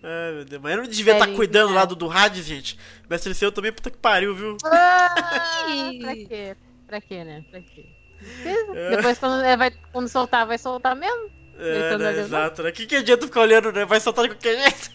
[0.02, 0.62] Ai, meu Deus.
[0.62, 1.74] Mas eu não devia estar Velhinho, cuidando né?
[1.74, 2.78] lá do, do rádio, gente.
[3.10, 4.56] Mestre Lucião também, puta que pariu, viu?
[4.64, 5.14] Ah,
[6.00, 6.56] pra quê?
[6.86, 7.44] Pra quê, né?
[7.50, 7.84] Pra quê?
[8.74, 8.96] É.
[8.96, 11.30] Depois, quando, é, vai, quando soltar, vai soltar mesmo?
[11.58, 12.72] É, tá né, exato, né?
[12.72, 13.84] Que, que adianta ficar olhando, né?
[13.84, 14.90] Vai soltar de qualquer jeito.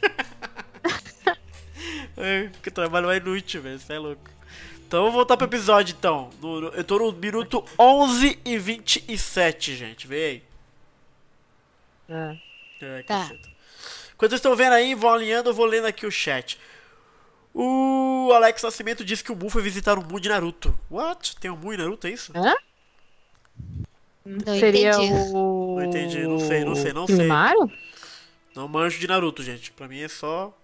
[2.21, 3.79] É, que trabalho é inútil, velho.
[3.79, 4.21] Você é louco.
[4.87, 6.29] Então vamos voltar pro episódio, então.
[6.41, 10.05] No- no- eu tô no minuto 11 e 27, gente.
[10.07, 10.43] Vê aí.
[12.09, 12.35] Ah.
[12.81, 13.19] É, Tá.
[13.19, 13.49] caceta.
[14.13, 16.59] Enquanto vocês estão vendo aí, vão alinhando, eu vou lendo aqui o chat.
[17.53, 20.77] O Alex Nascimento disse que o Mu foi visitar o Mu de Naruto.
[20.89, 21.35] What?
[21.37, 22.31] Tem um Mu em Naruto, é isso?
[22.35, 22.53] Hã?
[24.25, 25.13] Não Seria entendi.
[25.33, 25.75] o.
[25.79, 27.15] Não entendi, não sei, não sei, não sei.
[27.17, 27.71] Kimimaro?
[28.55, 29.71] Não manjo de Naruto, gente.
[29.71, 30.55] Pra mim é só.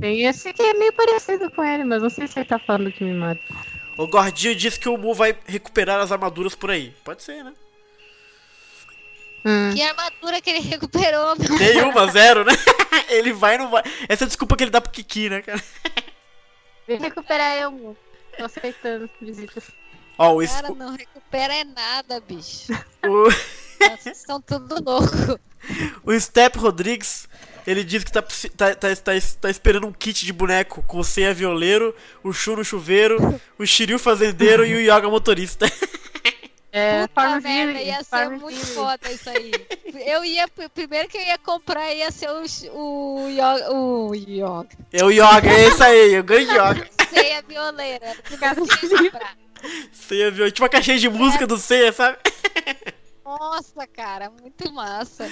[0.00, 2.84] Tem esse que é meio parecido com ele, mas não sei se ele tá falando
[2.84, 3.38] do Kimimaro.
[3.96, 6.94] O Gordinho disse que o Mu vai recuperar as armaduras por aí.
[7.04, 7.52] Pode ser, né?
[9.44, 9.72] Hum.
[9.74, 11.34] Que armadura que ele recuperou.
[11.58, 12.52] Nenhuma, zero, né?
[13.08, 13.82] ele vai e não vai.
[14.08, 15.62] Essa é a desculpa que ele dá pro Kiki, né, cara?
[16.86, 17.96] Vem recuperar eu, Mu.
[18.36, 19.64] Tô aceitando visitas.
[20.16, 22.72] Ó, o, es- Cara, não recupera é nada, bicho.
[23.06, 23.30] o,
[23.96, 25.40] Vocês estão tudo louco.
[26.04, 27.28] o Step Rodrigues,
[27.68, 31.04] ele diz que tá, tá, tá, tá, tá esperando um kit de boneco com o
[31.04, 35.66] Seiya violeiro, o Shu no chuveiro, o Shiryu fazendeiro e o Yoga motorista.
[36.70, 39.52] É, Puta merda, ia ser muito foda isso aí.
[40.06, 42.42] Eu ia, primeiro que eu ia comprar ia ser o,
[42.74, 44.68] o, Yoga, o Yoga.
[44.92, 46.86] É o Yoga, é esse aí, o grande Yoga.
[47.08, 48.14] Sei a violeira.
[48.22, 49.36] primeiro que eu ia comprar.
[49.92, 52.18] Seiya violeiro, tipo a caixinha de música do Seiya, sabe?
[53.38, 55.26] Nossa, cara, muito massa.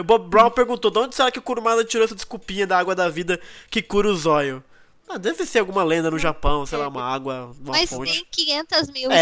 [0.00, 2.94] O Bob Brown perguntou: de onde será que o Kurumada tirou essa desculpinha da água
[2.94, 4.62] da vida que cura o zóio?
[5.08, 8.12] Ah, deve ser alguma lenda no Japão, sei lá, uma água, uma Mas fonte.
[8.12, 9.16] tem 500 mil É,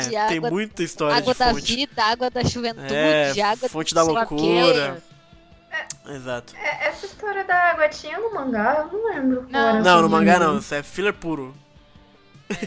[0.00, 0.28] histórias de água.
[0.28, 1.76] tem muita história Água de da fonte.
[1.76, 5.02] vida, água da juventude, É, água fonte da loucura.
[5.02, 6.12] quê.
[6.12, 6.54] Exato.
[6.56, 8.88] É, Essa história da água tinha no mangá?
[8.90, 9.46] Eu não lembro.
[9.50, 11.54] Não, o no mangá não, isso é filler puro.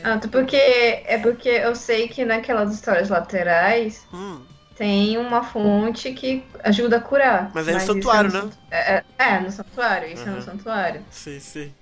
[0.04, 4.42] Ah, porque é porque eu sei que naquelas histórias laterais Hum.
[4.80, 7.52] Tem uma fonte que ajuda a curar.
[7.54, 8.42] Mas é no isso santuário, no né?
[8.42, 10.36] sant- É, é- é, no santuário, isso é Uhum.
[10.38, 11.06] no santuário.
[11.12, 11.74] Sim, sim.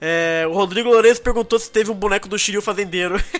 [0.00, 3.22] É, o Rodrigo Lourenço perguntou se teve um boneco do Shiryu fazendeiro.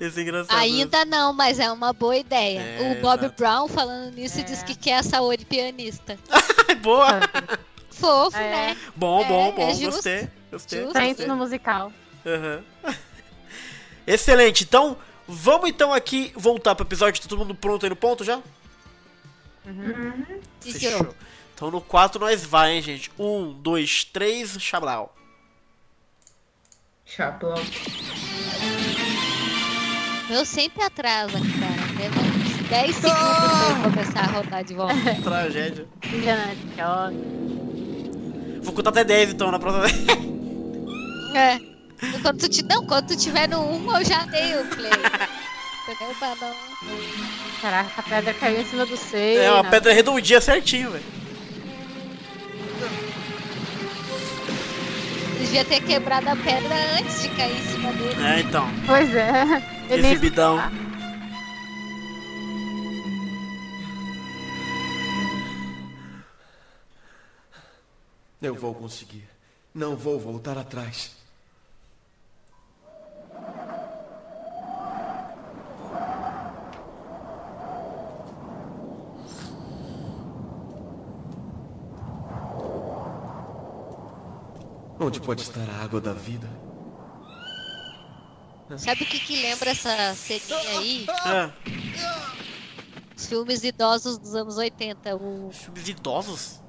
[0.00, 0.58] Esse é engraçado.
[0.58, 2.60] Ainda não, mas é uma boa ideia.
[2.60, 3.34] É, o Bob exato.
[3.38, 6.18] Brown, falando nisso, diz que quer a Saori pianista.
[6.82, 7.20] Boa!
[7.90, 8.50] Fofo, É.
[8.50, 8.76] né?
[8.94, 9.62] Bom, É, bom, bom.
[9.62, 9.90] é justo.
[9.92, 10.28] gostei.
[10.52, 10.82] Gostei.
[10.82, 11.16] Justo.
[11.16, 11.90] Tá no musical.
[12.26, 12.62] Aham.
[14.06, 14.64] Excelente.
[14.64, 17.20] Então, vamos então aqui voltar pro episódio.
[17.20, 18.40] Tá todo mundo pronto aí no ponto já?
[20.60, 21.14] Fechou.
[21.54, 23.10] Então no 4 nós vai, hein, gente.
[23.18, 25.14] 1, 2, 3, Chablau.
[27.04, 27.58] Chablau.
[30.28, 31.98] Eu sempre atrasa, cara.
[31.98, 34.94] Leva uns 10 segundos pra eu começar a rodar de volta.
[35.22, 35.86] Tragédia.
[38.62, 40.06] Vou contar até 10 então na próxima vez.
[41.34, 41.75] É.
[42.22, 44.90] Quando tu, ti- não, quando tu tiver no 1, eu já dei o play.
[45.88, 46.14] Entendeu?
[46.18, 46.54] Pra não...
[47.60, 49.40] Caraca, a pedra caiu em cima do seio.
[49.40, 49.70] É uma né?
[49.70, 51.04] pedra redondinha certinho, velho.
[55.38, 58.26] Devia ter quebrado a pedra antes de cair em cima dele.
[58.26, 58.68] É, então.
[58.84, 59.62] Pois é.
[59.88, 60.06] Ele...
[60.06, 60.60] Exibidão.
[68.42, 69.26] Eu vou conseguir.
[69.74, 71.15] Não vou voltar atrás.
[84.98, 86.48] Onde pode estar a água da vida?
[88.76, 91.06] Sabe o que, que lembra essa ceninha aí?
[91.24, 91.50] Ah,
[93.16, 95.14] Os filmes idosos dos anos 80.
[95.16, 95.50] O...
[95.52, 96.62] filmes idosos?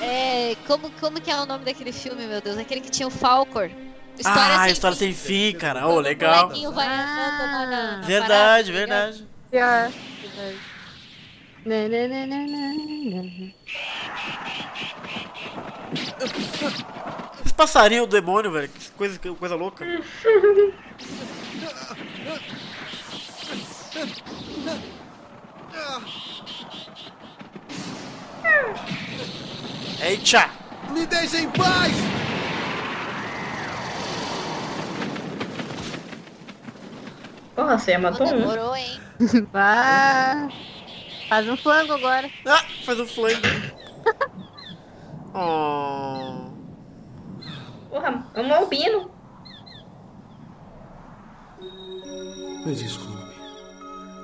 [0.00, 0.56] É.
[0.66, 2.58] Como, como que é o nome daquele filme, meu Deus?
[2.58, 3.70] Aquele que tinha o Falcor.
[4.18, 5.12] História ah, sem história fim.
[5.12, 5.86] sem fim, cara.
[5.88, 6.44] Ô, O legal.
[6.46, 7.66] molequinho vai andando na,
[7.98, 9.28] na, Verdade, parada, verdade.
[9.50, 9.92] Pior.
[16.20, 16.84] Esse
[17.54, 18.68] passarinho do demônio, velho.
[18.68, 19.84] Que coisa, que coisa louca.
[30.00, 30.50] Eita!
[30.90, 31.92] Me deixa em paz!
[37.54, 38.38] Porra, você matou um.
[38.38, 39.00] Demorou, hein?
[39.54, 40.48] Ah,
[41.28, 42.28] faz um flango agora.
[42.44, 43.40] Ah, faz um flango.
[45.32, 46.53] oh.
[47.94, 49.08] Porra, é um albino.
[52.66, 53.32] Me desculpe.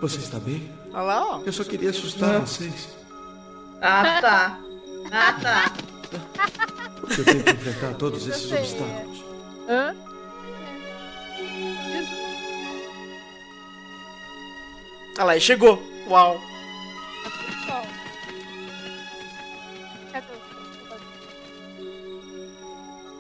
[0.01, 0.69] Você está bem?
[0.93, 1.43] Olha lá, ó.
[1.43, 2.41] Eu só queria assustar Não.
[2.45, 2.89] vocês.
[3.81, 4.59] Ah, tá.
[5.13, 5.73] Ah, tá.
[7.17, 9.25] Eu tenho que enfrentar todos esses obstáculos.
[9.69, 9.95] Hã?
[15.17, 15.81] Olha lá, e chegou.
[16.09, 16.41] Uau.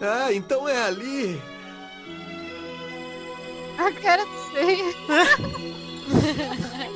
[0.00, 1.42] Ah, então é ali.
[3.78, 4.94] A cara do seio.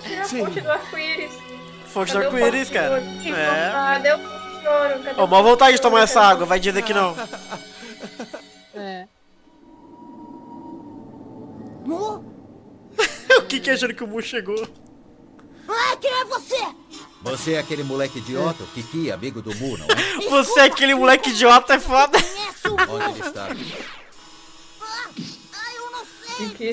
[0.03, 1.33] Tira a fonte do arco-íris.
[1.87, 3.03] Fonte do arco-íris, cara.
[3.27, 3.73] É.
[3.73, 5.03] Cadê o choro?
[5.03, 7.15] Cadê Ó, o mal vontade de tomar essa água, vai dizer que não.
[8.75, 9.07] É.
[13.39, 14.67] o que que achando que o Mu chegou?
[15.69, 16.57] Ah, quem é você?
[17.23, 20.29] Você é aquele moleque idiota, o Kiki, amigo do Mu, não é?
[20.29, 22.19] Você é aquele moleque idiota, é foda.
[22.67, 23.49] Onde ele está?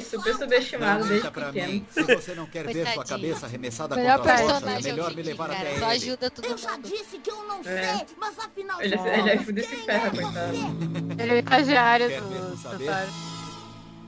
[0.09, 1.71] Super subestimado Não desde minta pra pequeno.
[1.73, 1.85] mim.
[1.91, 5.15] Se você não quer ver sua cabeça arremessada Melhor contra a rocha, é melhor é
[5.15, 5.59] me levar cara.
[5.59, 5.85] até ele.
[5.85, 7.97] ajuda todo Eu já disse que eu não É.
[7.97, 10.55] sei, mas afinal Ele, de ele contas, ajuda e se ferra, coitado.
[11.19, 12.77] Ele é estagiário Quer do mesmo saber?
[12.85, 13.13] santuário.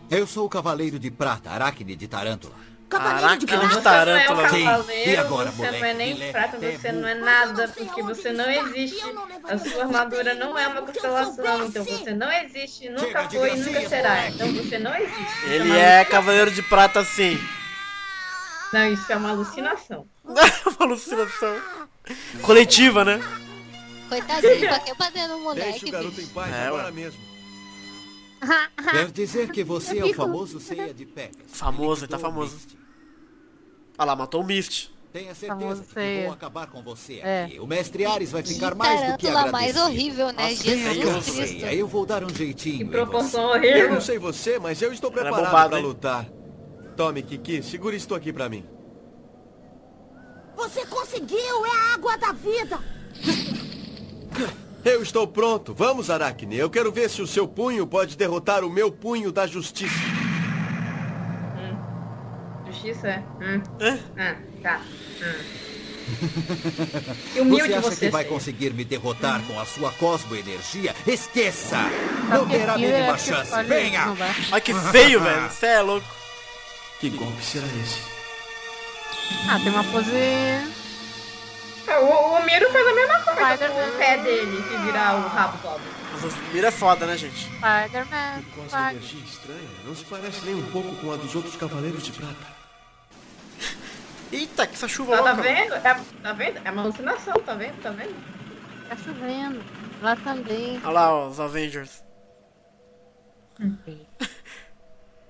[0.09, 2.55] Eu sou o Cavaleiro de Prata, Aracne de Tarântula.
[2.97, 3.77] Cavaleiro de Caraca, Prata.
[3.77, 4.35] de tarântula.
[4.35, 5.93] Não é o cavaleiro, E agora, você não é moleque?
[5.97, 9.01] nem Ele é prata, você não é nada, porque você não existe.
[9.43, 13.89] A sua armadura não é uma constelação, então você não existe, nunca foi e nunca
[13.89, 14.09] será.
[14.15, 14.33] moleque.
[14.35, 15.45] Então você não existe.
[15.45, 16.11] Ele é alucinação.
[16.11, 17.39] cavaleiro de prata sim.
[18.71, 20.07] Não, isso é uma alucinação.
[20.25, 21.55] Uma alucinação.
[22.41, 23.19] Coletiva, né?
[24.09, 26.91] Coitadinho, pra que bater no Deixe moleque, o garoto em paz É, agora ué.
[26.91, 27.19] mesmo.
[28.91, 31.35] Quer dizer que você é o famoso ceia de Pegas.
[31.47, 32.57] Famoso, Ele tá que famoso.
[33.97, 34.91] Ah lá, matou o Mist.
[35.11, 37.43] Tenha Famoso certeza que vou acabar com você É.
[37.43, 37.59] aqui.
[37.59, 39.85] O mestre Ares vai Que ficar mais do que tarântula mais agradecido.
[39.85, 40.55] horrível, né?
[40.55, 41.65] Jesus Cristo.
[41.67, 43.57] Eu vou dar um jeitinho Que proporção você.
[43.57, 43.91] Eu horrível.
[43.93, 45.85] não sei você, mas eu estou Era preparado bombado, para hein?
[45.85, 46.25] lutar.
[46.97, 48.65] Tome, Kiki, segure isto aqui pra mim.
[50.55, 51.65] Você conseguiu!
[51.65, 52.79] É a água da vida!
[54.83, 55.73] Eu estou pronto.
[55.75, 56.57] Vamos, Aracne.
[56.57, 59.93] Eu quero ver se o seu punho pode derrotar o meu punho da justiça.
[62.83, 63.23] Justiça é.
[63.41, 63.61] Hum.
[63.79, 63.99] Hã?
[64.17, 64.81] Ah, tá.
[65.21, 65.63] Hum.
[67.33, 70.93] Que humilde Você acha você, que vai conseguir me derrotar com a sua cosmoenergia?
[71.07, 71.77] Esqueça!
[72.29, 73.63] Não terá a mínima que chance.
[73.63, 74.13] Venha!
[74.51, 75.47] Ai, que feio, velho.
[75.49, 76.05] Você é louco.
[76.99, 78.01] Que golpe será esse?
[79.49, 80.11] Ah, tem uma pose.
[80.13, 80.65] É,
[82.01, 85.57] O, o Miro faz a mesma coisa com o pé dele, que virar o rabo
[85.61, 85.81] todo.
[86.21, 87.45] Mas o Mira é foda, né, gente?
[87.45, 88.43] Spider-Man.
[88.53, 92.03] Com essa energia estranha, não se parece nem um pouco com a dos outros cavaleiros
[92.03, 92.62] de prata.
[94.31, 95.43] Eita, que essa chuva Tá, tá louca.
[95.43, 95.73] vendo?
[95.75, 95.79] É,
[96.23, 96.61] tá vendo?
[96.65, 97.81] É uma alucinação, tá vendo?
[97.81, 98.15] Tá vendo?
[98.89, 99.63] Tá chovendo.
[100.01, 100.77] Lá também.
[100.83, 102.03] Olha lá, ó, os Avengers.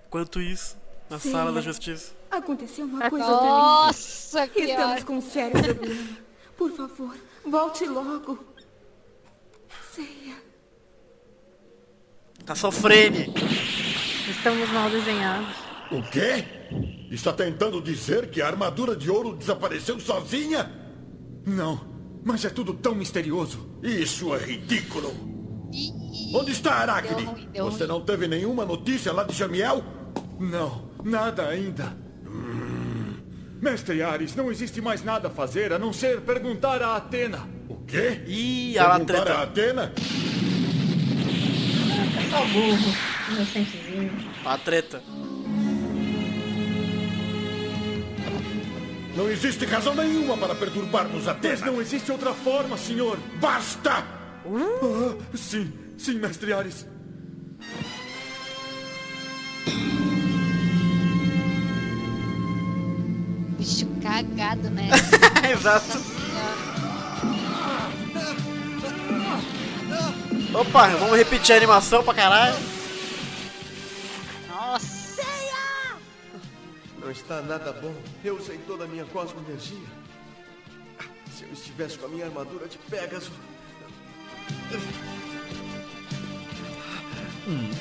[0.08, 0.78] Enquanto isso,
[1.10, 1.32] na Sim.
[1.32, 2.14] sala da justiça.
[2.32, 3.46] Aconteceu uma coisa terrível.
[3.48, 6.18] Nossa, que Estamos com um sério problema.
[6.58, 7.16] Por favor,
[7.46, 8.40] volte logo.
[9.94, 10.36] Ceia.
[12.46, 13.20] Tá sofrendo.
[14.30, 15.56] Estamos mal desenhados.
[15.92, 16.44] O quê?
[17.12, 20.72] Está tentando dizer que a armadura de ouro desapareceu sozinha?
[21.46, 21.80] Não,
[22.24, 23.70] mas é tudo tão misterioso.
[23.84, 25.14] Isso é ridículo.
[25.72, 27.24] Ih, Onde está deu Aracne?
[27.26, 27.88] ruim, deu Você ruim.
[27.88, 29.84] não teve nenhuma notícia lá de Jamiel?
[30.40, 31.96] Não, nada ainda.
[33.62, 37.48] Mestre Ares, não existe mais nada a fazer a não ser perguntar a Atena.
[37.70, 38.22] O quê?
[38.28, 39.44] Ih, a Perguntar a.
[39.44, 39.94] Atena?
[42.18, 42.94] É só burro.
[43.32, 44.12] Inocentezinho.
[44.46, 45.02] A treta.
[49.16, 51.72] Não existe razão nenhuma para perturbarmos a Mas Atena.
[51.72, 53.18] não existe outra forma, senhor.
[53.40, 54.04] Basta!
[54.46, 56.86] Ah, sim, sim, mestre Ares.
[63.58, 64.90] Bicho cagado, né?
[65.52, 66.00] Exato.
[70.54, 72.56] Opa, vamos repetir a animação pra caralho.
[77.14, 77.94] Está nada bom.
[78.24, 79.88] Eu usei toda a minha cosmo-energia.
[81.32, 83.32] Se eu estivesse com a minha armadura de Pégaso...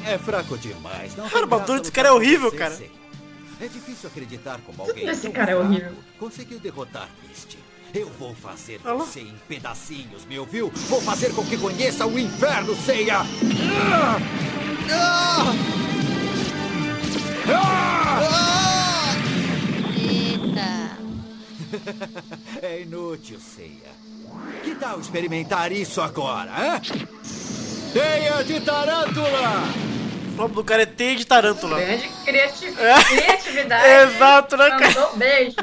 [0.07, 1.17] É fraco demais.
[1.17, 2.79] Não A armadura desse cara é horrível, você, cara.
[3.61, 5.95] É difícil acreditar como alguém Esse cara é horrível.
[6.19, 7.59] Conseguiu derrotar Misty.
[7.95, 10.71] Eu vou fazer você em pedacinhos, me ouviu?
[10.89, 13.19] Vou fazer com que conheça o inferno, Seiya!
[13.19, 14.19] Ah!
[14.91, 15.53] Ah!
[17.49, 18.52] Ah!
[22.63, 23.93] É inútil, Seiya.
[24.65, 26.81] Que tal experimentar isso agora, hã?
[27.93, 29.65] Teia de tarântula!
[30.33, 31.79] O nome do cara é T de Tarântula.
[31.79, 33.05] Grande É.
[33.05, 34.15] criatividade.
[34.15, 34.87] Exato, né, cara?
[34.89, 35.57] Mandou beijo.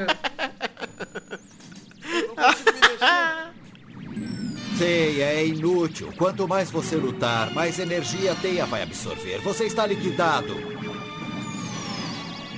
[4.78, 6.13] Seiya, é inútil.
[6.17, 9.39] Quanto mais você lutar, mais energia a teia vai absorver.
[9.39, 10.55] Você está liquidado.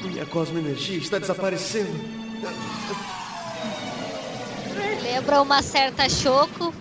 [0.04, 1.90] Minha cosmo-energia está desaparecendo.
[5.04, 6.74] Lembra uma certa Choco.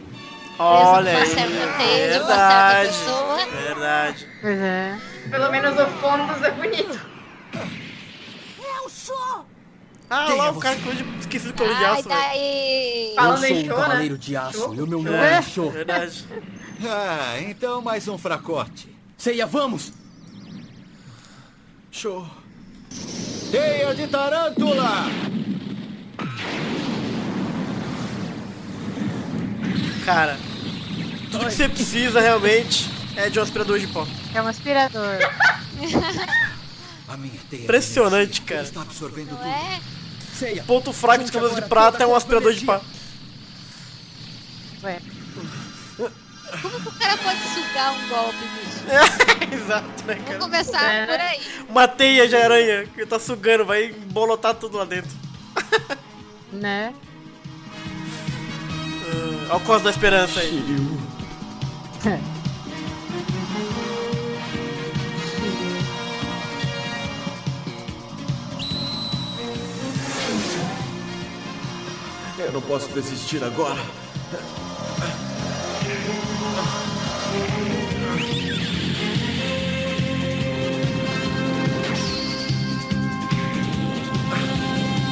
[0.59, 1.27] Olha uma aí.
[1.27, 2.93] certa teia de uma Verdade.
[2.93, 3.47] certa pessoa.
[3.63, 4.29] Verdade.
[4.45, 4.99] É.
[5.31, 7.01] Pelo menos o Fondos é bonito.
[7.55, 9.45] É o show!
[10.11, 12.21] Ah, Quem lá é o cara que esqueci do cor de aço, velho.
[12.21, 13.13] daí.
[13.17, 13.75] Falando eu sou em um né?
[13.83, 14.75] cavaleiro de aço Show?
[14.75, 15.33] e o meu nome É.
[15.35, 15.71] é Show.
[15.71, 16.25] Verdade.
[16.85, 18.95] Ah, então mais um fracote.
[19.17, 19.93] Ceia, vamos!
[21.93, 22.27] Show.
[23.51, 25.05] Teia de tarântula!
[30.13, 30.37] Cara,
[31.31, 34.05] tudo que você precisa realmente é de um aspirador de pó.
[34.35, 35.19] É um aspirador.
[37.53, 38.63] Impressionante, energia cara.
[38.63, 39.45] Está absorvendo tudo.
[39.47, 39.81] é?
[40.35, 42.81] Ceia, Ponto fraco dos cabelos de prata é um aspirador de pó.
[44.83, 45.01] Ué.
[45.97, 48.81] Como que o cara pode sugar um golpe, bicho?
[49.55, 50.39] Exato, né, Vamos cara?
[50.41, 51.07] começar É.
[51.07, 51.41] por aí.
[51.69, 55.11] Uma teia de aranha que tá sugando, vai embolotar tudo lá dentro.
[56.53, 56.93] Né?
[59.51, 60.65] Olha o Cosmo da Esperança aí.
[72.39, 73.81] Eu não posso desistir agora.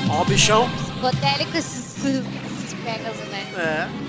[0.09, 0.71] Ó o bichão.
[0.71, 3.53] Psicodélico esses, esses Pegasus, né?
[3.57, 4.08] É.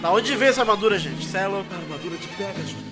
[0.00, 1.26] Da onde veio essa armadura, gente?
[1.26, 1.72] Cê é louco.
[1.74, 2.90] Armadura de Pegasus.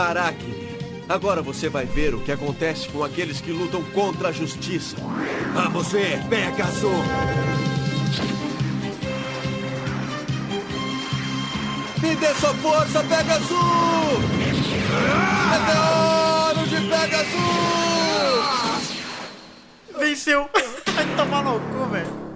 [0.00, 0.54] Aracne,
[1.08, 4.96] agora você vai ver o que acontece com aqueles que lutam contra a justiça.
[5.54, 6.90] Vamos ver, Pegasus!
[12.00, 13.48] Me dê sua força, Pegasus!
[15.50, 18.18] Meteoro de Pegasus!
[19.98, 20.48] Venceu.
[20.94, 21.58] Vai tomar no
[21.90, 22.27] velho.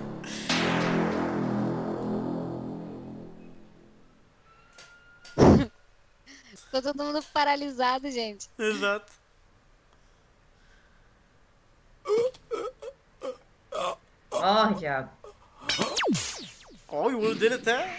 [6.72, 8.48] Ficou todo mundo paralisado, gente.
[8.58, 9.12] Exato.
[14.30, 15.10] Ó, diabo.
[16.88, 17.94] Ó, e o olho dele até.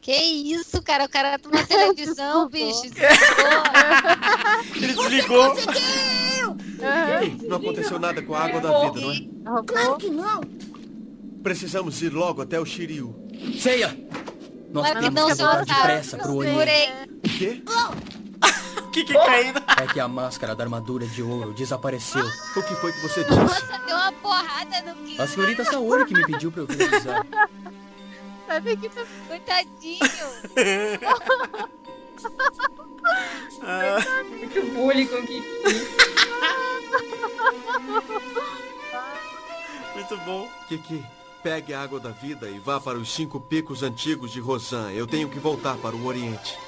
[0.00, 1.06] Que isso, cara?
[1.06, 2.84] O cara tá na televisão, bicho.
[4.76, 5.56] Ele desligou.
[7.48, 9.64] Não aconteceu nada com a água da vida, não é?
[9.66, 10.40] Claro que não.
[11.42, 13.12] Precisamos ir logo até o Shiryu.
[13.60, 14.23] Ceia!
[14.74, 16.42] Nós Mas temos não, que voltar depressa pro.
[16.42, 16.88] Segurei.
[17.24, 17.62] O quê?
[18.76, 19.60] O que que caindo?
[19.76, 22.24] É que a máscara da armadura de ouro desapareceu.
[22.56, 23.36] O que foi que você disse?
[23.36, 25.20] Nossa, deu uma porrada no Kim.
[25.20, 27.26] A senhorita Saori que me pediu pra eu revisar.
[28.46, 29.02] Sabe que tá...
[29.26, 29.98] Coitadinho.
[33.62, 33.98] Ah,
[34.28, 35.44] Muito bullying com o Kiki.
[39.94, 40.48] muito bom.
[40.68, 41.04] Kiki,
[41.44, 44.90] pegue a água da vida e vá para os cinco picos antigos de Rosan.
[44.92, 46.58] Eu tenho que voltar para o Oriente.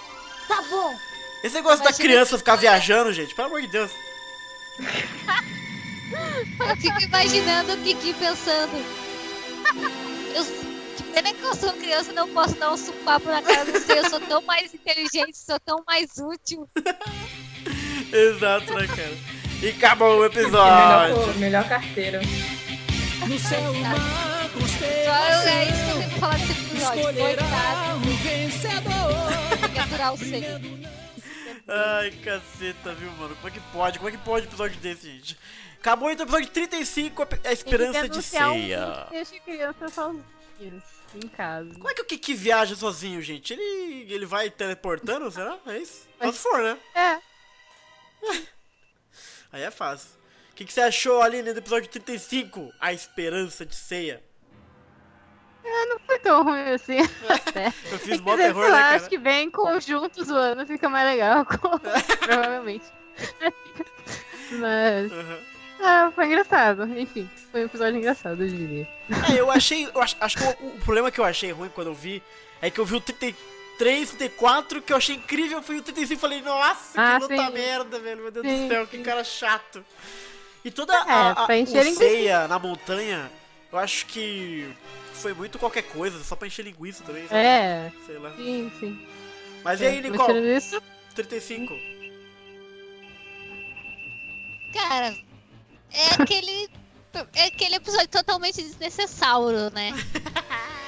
[0.47, 0.95] Tá bom.
[1.43, 3.91] Esse negócio da criança ficar viajando, gente, pelo amor de Deus.
[6.61, 8.77] Eu fico imaginando o Kiki pensando.
[10.35, 10.45] Eu,
[10.97, 13.81] que pena que eu sou criança e não posso dar um supapo na cara do
[13.81, 13.97] seu.
[13.97, 16.69] Eu sou tão mais inteligente, sou tão mais útil.
[18.13, 19.19] Exato, né, cara?
[19.61, 21.15] E acabou o Melhor, episódio.
[21.17, 22.21] cor, melhor carteira.
[23.27, 23.73] No céu,
[24.79, 27.03] Só eu, é isso que eu tenho que falar desse episódio.
[27.15, 27.97] Coitado.
[27.97, 29.59] um vencedor.
[29.61, 30.87] Tem que aturar o seio.
[31.69, 33.35] Ai, caceta, viu, mano?
[33.37, 33.99] Como é que pode?
[33.99, 35.39] Como é que pode um episódio desse, gente?
[35.81, 39.05] Acabou então o episódio 35, a- a esperança de um ceia.
[39.09, 40.23] que deixa criança sozinha
[41.15, 41.71] em casa.
[41.75, 43.53] Como é que o Kiki viaja sozinho, gente?
[43.53, 45.57] Ele, ele vai teleportando, será?
[45.67, 46.07] É isso?
[46.21, 46.77] Só se for, né?
[46.95, 47.19] É.
[49.53, 50.11] Aí é fácil.
[50.53, 52.73] O que, que você achou, Aline, do episódio 35?
[52.81, 54.23] A esperança de ceia.
[55.69, 56.99] É, não foi tão ruim assim.
[57.29, 57.67] até.
[57.91, 58.97] Eu fiz que, terror, né, cara?
[58.97, 61.45] Acho que bem em conjunto zoando fica mais legal.
[62.25, 62.85] provavelmente.
[64.53, 65.13] Mas.
[65.13, 65.39] Uhum.
[65.81, 66.85] Ah, foi engraçado.
[66.99, 68.89] Enfim, foi um episódio engraçado, eu diria.
[69.31, 69.87] É, eu achei.
[69.93, 72.23] Eu acho, acho que o, o problema que eu achei ruim quando eu vi
[72.63, 76.21] é que eu vi o 33, 34, que eu achei incrível, foi o 35 e
[76.21, 77.53] falei, nossa, que Ah, luta sim.
[77.53, 78.23] merda, velho.
[78.23, 79.03] Meu Deus Sim, do céu, que sim.
[79.03, 79.85] cara chato.
[80.65, 81.93] E toda É, a, a, linguiça.
[81.95, 83.31] ceia na montanha,
[83.71, 84.67] eu acho que
[85.17, 87.27] foi muito qualquer coisa, só pra encher linguiça também.
[87.29, 87.41] sabe?
[87.41, 87.93] É.
[88.07, 88.33] Sei lá.
[88.37, 89.07] Sim, sim.
[89.65, 90.57] Mas e É, aí, mas Nicole?
[90.57, 90.83] isso,
[91.15, 91.75] 35.
[94.73, 95.15] Cara,
[95.93, 96.69] é aquele.
[97.35, 99.93] É aquele episódio totalmente desnecessário, né?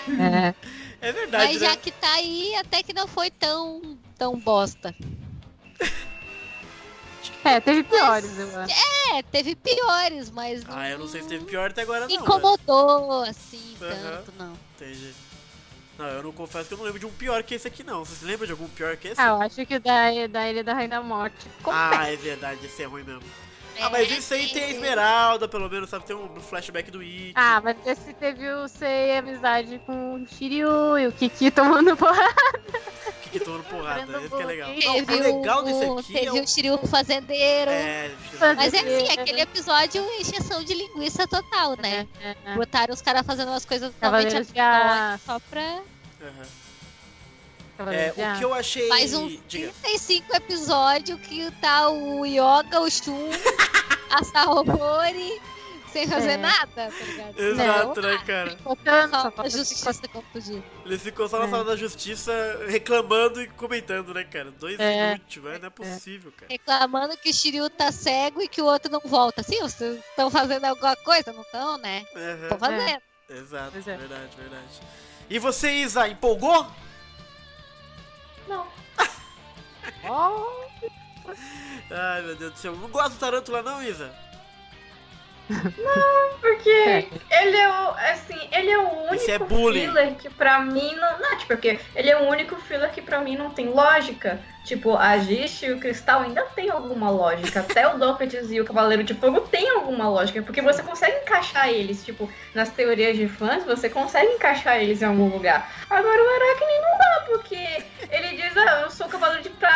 [0.09, 0.55] É.
[1.01, 1.77] É verdade, Mas já né?
[1.77, 4.95] que tá aí, até que não foi tão, tão bosta.
[7.49, 8.75] É, teve piores, eu acho.
[9.15, 12.15] É, teve piores, mas não Ah, eu não sei se teve pior até agora, não.
[12.15, 14.17] incomodou assim Aham.
[14.25, 14.53] tanto, não.
[14.77, 15.15] Entendi.
[15.99, 18.05] Não, eu não confesso que eu não lembro de um pior que esse aqui, não.
[18.05, 19.21] Vocês lembram de algum pior que esse?
[19.21, 21.49] Ah, eu acho que o da, da Ilha da Rainha da Morte.
[21.67, 23.23] Ah, é verdade, esse é ruim mesmo.
[23.81, 26.05] Ah, mas isso aí tem a Esmeralda, pelo menos, sabe?
[26.05, 27.33] Tem um flashback do It.
[27.35, 32.35] Ah, mas esse teve o Sei amizade com o Shiryu e o Kiki tomando porrada.
[33.31, 34.19] que tomando porrada.
[34.19, 34.69] Esse que é legal.
[34.69, 36.43] Não, Teve o legal o, desse aqui teve é o...
[36.43, 37.71] o Shiryu fazendeiro.
[37.71, 38.11] É,
[38.57, 42.07] Mas é assim, aquele episódio encheção de linguiça total, né?
[42.57, 45.25] Botaram os caras fazendo umas coisas totalmente Aço.
[45.25, 45.83] só pra.
[46.21, 46.68] Aham.
[47.79, 48.89] É, o que eu achei...
[48.89, 49.73] Mais um Diga.
[49.83, 53.31] 35 episódio que tá o Yoga, o Shun,
[54.11, 55.41] a Saori,
[55.93, 56.37] sem fazer É.
[56.37, 57.39] nada, tá ligado?
[57.39, 58.57] Exato, Não, né, cara?
[58.63, 59.91] Botando, Só a justiça.
[60.85, 61.51] Ele ficou só na É.
[61.51, 62.33] sala da justiça
[62.67, 64.51] reclamando e comentando, né, cara?
[64.51, 65.17] Dois É.
[65.17, 65.59] velho.
[65.61, 66.51] Não é possível, cara.
[66.51, 69.43] Reclamando que o Shiryu tá cego e que o outro não volta.
[69.43, 71.33] Sim, vocês estão fazendo alguma coisa?
[71.33, 72.05] Não estão, né?
[72.43, 73.03] Estão fazendo.
[73.31, 73.81] Exato, é.
[73.81, 74.81] verdade, verdade.
[75.31, 76.67] E você, Isa, empolgou?
[78.49, 78.67] Não.
[81.91, 82.75] Ai, meu Deus do céu.
[82.77, 84.15] Não gosta do Tarântula não, Isa?
[85.49, 89.81] Não, porque ele é o, assim, ele é o único é bullying.
[89.81, 91.19] filler que pra mim não.
[91.19, 94.39] Não, tipo, porque ele é o único filler que pra mim não tem lógica.
[94.65, 97.61] Tipo, a Gist e o Cristal ainda tem alguma lógica.
[97.61, 100.43] Até o Doppets e o Cavaleiro de Fogo tem alguma lógica.
[100.43, 105.07] Porque você consegue encaixar eles, tipo, nas teorias de fãs, você consegue encaixar eles em
[105.07, 105.73] algum lugar.
[105.89, 109.68] Agora o Aracne não dá, porque ele diz, ah, eu sou o Cavaleiro de prata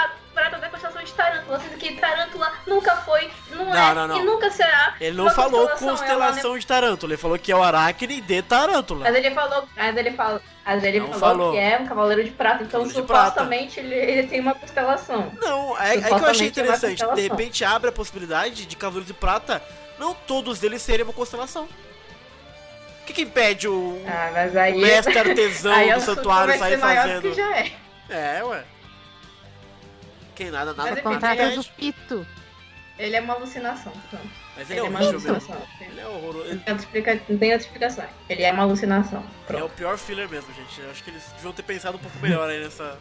[3.73, 4.21] não, é não, não.
[4.21, 4.95] e nunca será.
[5.01, 8.21] Ele não falou constelação, é constelação uma de Tarântula, ele falou que é o Aracne
[8.21, 9.05] de Tarântula.
[9.05, 11.53] Mas ele falou, mas ele falou, mas ele falou, falou.
[11.53, 13.29] que é um cavaleiro de prata, então Cavaleiro de prata.
[13.29, 15.33] supostamente ele, ele tem uma constelação.
[15.41, 16.97] Não, é, é que eu achei é interessante.
[16.97, 17.37] De constelação.
[17.37, 19.63] repente abre a possibilidade de Cavaleiros de Prata,
[19.99, 21.65] não todos eles serem uma constelação.
[23.03, 27.23] O que, que impede o, Ah, aí, o mestre artesão aí do santuário sair fazendo?
[27.23, 27.73] que já é.
[28.09, 28.65] É, ué.
[30.35, 32.27] Quem nada, nada, contrata do Pito.
[33.03, 33.93] Ele é uma alucinação.
[34.11, 34.29] Pronto.
[34.57, 35.31] Mas ele é uma horrível mesmo.
[35.33, 35.67] alucinação.
[35.81, 36.49] Ele é horroroso.
[36.49, 38.05] Não tem outra explica- não tem outra explicação.
[38.29, 39.25] Ele é uma alucinação.
[39.49, 40.81] Ele é o pior filler mesmo, gente.
[40.81, 42.99] Eu acho que eles deviam ter pensado um pouco melhor aí nessa.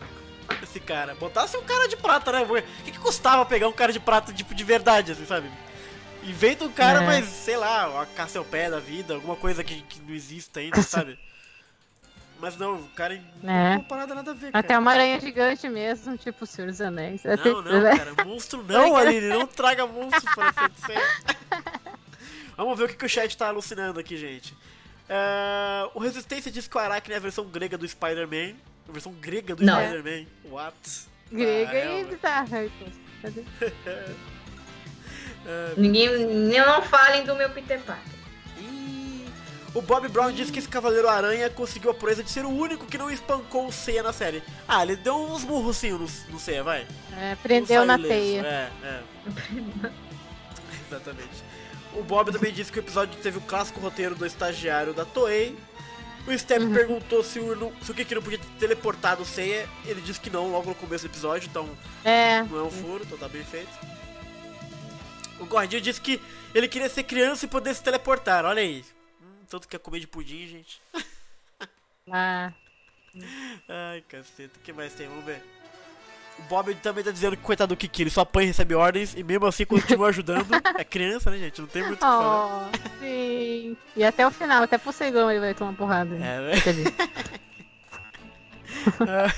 [0.62, 1.16] Esse cara.
[1.16, 2.42] Botasse um cara de prata, né?
[2.42, 5.50] O que, que custava pegar um cara de prata, tipo, de verdade, assim, sabe?
[6.24, 7.06] Inventa um cara, É.
[7.06, 11.18] mas, sei lá, a Cassiopeia da vida, alguma coisa que, que não existe ainda, sabe?
[12.42, 13.68] Mas não, o cara não É.
[13.70, 14.66] tem uma parada nada a ver, cara.
[14.66, 17.24] Até uma aranha gigante mesmo, tipo o Senhor dos Anéis.
[17.24, 17.98] É Não, tipo, não, né?
[17.98, 18.26] cara.
[18.26, 19.28] Monstro não, Aline.
[19.30, 20.52] Não traga monstro para.
[22.58, 24.56] Vamos ver o que, que o chat tá alucinando aqui, gente.
[25.08, 28.56] É, o Resistência diz que o Aracne é a versão grega do Spider-Man.
[28.90, 29.76] A versão grega do Não.
[29.80, 30.26] Spider-Man.
[30.46, 30.76] What?
[31.32, 32.70] Grega Ah, é, e bizarra.
[33.22, 33.44] Cadê?
[35.46, 36.26] É, Ninguém.
[36.50, 38.21] Não falem do meu Peter Parker.
[39.74, 42.86] O Bob Brown diz que esse Cavaleiro Aranha conseguiu a proeza de ser o único
[42.86, 44.44] que não espancou o Seiya na série.
[44.68, 46.86] Ah, ele deu uns murrocinhos no, no Seiya, vai.
[47.18, 48.42] É, prendeu na ileso, teia.
[48.42, 49.02] É, é.
[50.90, 51.44] Exatamente.
[51.94, 55.58] O Bob também disse que o episódio teve o clássico roteiro do estagiário da Toei.
[56.28, 56.74] O Step Uhum.
[56.74, 59.68] perguntou se o, se o Kiki não podia ter teleportado o Seiya.
[59.86, 61.68] Ele disse que não logo no começo do episódio, então
[62.04, 62.44] É.
[62.44, 63.70] não é um furo, então tá bem feito.
[65.40, 66.22] O Gordinho disse que
[66.54, 68.84] ele queria ser criança e poder se teleportar, olha aí.
[69.52, 70.82] Tanto que é comer de pudim, gente.
[72.12, 72.52] Ah.
[73.70, 75.08] Ai, caceta, o que mais tem?
[75.08, 75.42] Vamos ver.
[76.40, 79.14] O Bob também tá dizendo que coitado do Kiki, ele só apanha e recebe ordens
[79.16, 80.48] e mesmo assim continua ajudando.
[80.78, 81.62] É criança, né, gente?
[81.62, 82.70] Não tem muito o que falar.
[82.74, 83.78] Oh, sim.
[83.96, 86.16] E até o final, até Poseidon ele vai tomar porrada.
[86.16, 86.54] É, né?
[89.08, 89.32] Ah,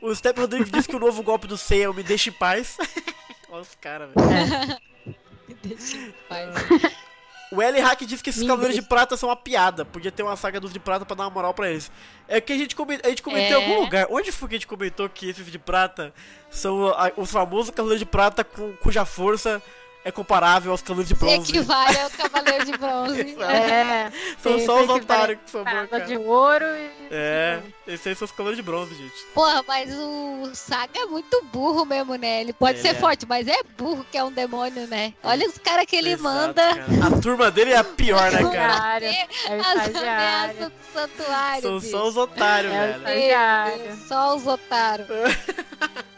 [0.00, 2.32] o Step Rodrigues disse que o novo golpe do Seiya é o Me Deixa em
[2.32, 2.78] Paz.
[3.50, 4.80] Olha os caras, velho.
[5.46, 6.48] Me deixa em paz.
[7.54, 8.82] O L Hack disse que esses Cavaleiros de.
[8.82, 9.84] Prata são uma piada.
[9.84, 11.90] Podia ter uma saga dos de prata pra dar uma moral pra eles.
[12.26, 13.54] É que a gente, come- a gente comentou em É.
[13.54, 14.06] algum lugar.
[14.10, 16.12] Onde foi que a gente comentou que esses de prata
[16.50, 19.62] são a- os famosos Cavaleiros de Prata cu- cuja força
[20.04, 21.50] é comparável aos Cavaleiros de Se Bronze?
[21.50, 23.36] equivale ao Cavaleiro de Bronze.
[23.42, 24.12] é.
[24.42, 26.04] São só os que otários que sobrou, cara.
[26.06, 26.90] de ouro e.
[27.10, 29.14] É, esses aí são os Cavaleiros de Bronze, gente.
[29.34, 32.40] Porra, mas o Saga é muito burro mesmo, né?
[32.40, 32.98] Ele pode Ele ser é.
[32.98, 35.12] forte, mas é burro que é um demônio, né?
[35.22, 36.62] Olha os caras que ele Exato, manda.
[36.62, 37.16] cara.
[37.16, 39.04] A turma dele é a pior, né, cara?
[39.04, 39.26] É
[39.56, 41.62] o As ameaças do santuário.
[41.62, 41.90] São bicho.
[41.90, 42.98] só os otários, É o velho.
[42.98, 43.96] estagiário.
[44.08, 45.06] Só os otários.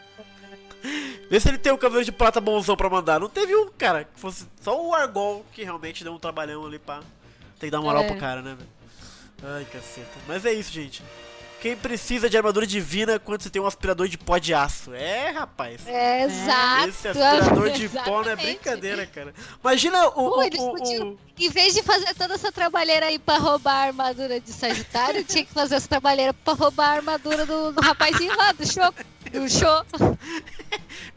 [1.29, 3.19] Vê se ele tem um Cavaleiro de Prata bonzão pra mandar.
[3.19, 6.77] Não teve um, cara, que fosse só o Argol que realmente deu um trabalhão ali
[6.79, 6.97] pra.
[7.59, 8.07] Tem que dar moral É.
[8.07, 8.69] pro cara, né, velho?
[9.57, 10.07] Ai, caceta.
[10.27, 11.03] Mas é isso, gente.
[11.61, 14.93] Quem precisa de armadura divina quando você tem um aspirador de pó de aço?
[14.93, 15.81] É, rapaz.
[15.87, 16.89] É, exato.
[16.89, 19.33] Esse aspirador de pó não é brincadeira, cara.
[19.63, 20.11] Imagina o.
[20.11, 23.37] Pô, o- eles o- podiam, o- em vez de fazer toda essa trabalheira aí pra
[23.37, 27.71] roubar a armadura de Sagitário, tinha que fazer essa trabalheira pra roubar a armadura do,
[27.71, 28.93] do rapazinho lá, do show.
[29.41, 29.85] Do show.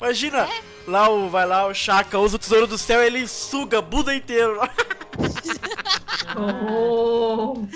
[0.01, 0.63] Imagina, É.
[0.87, 1.29] lá o.
[1.29, 4.59] Vai lá, o Chaka usa o tesouro do céu e ele suga Buda inteiro.
[6.37, 7.67] Oh.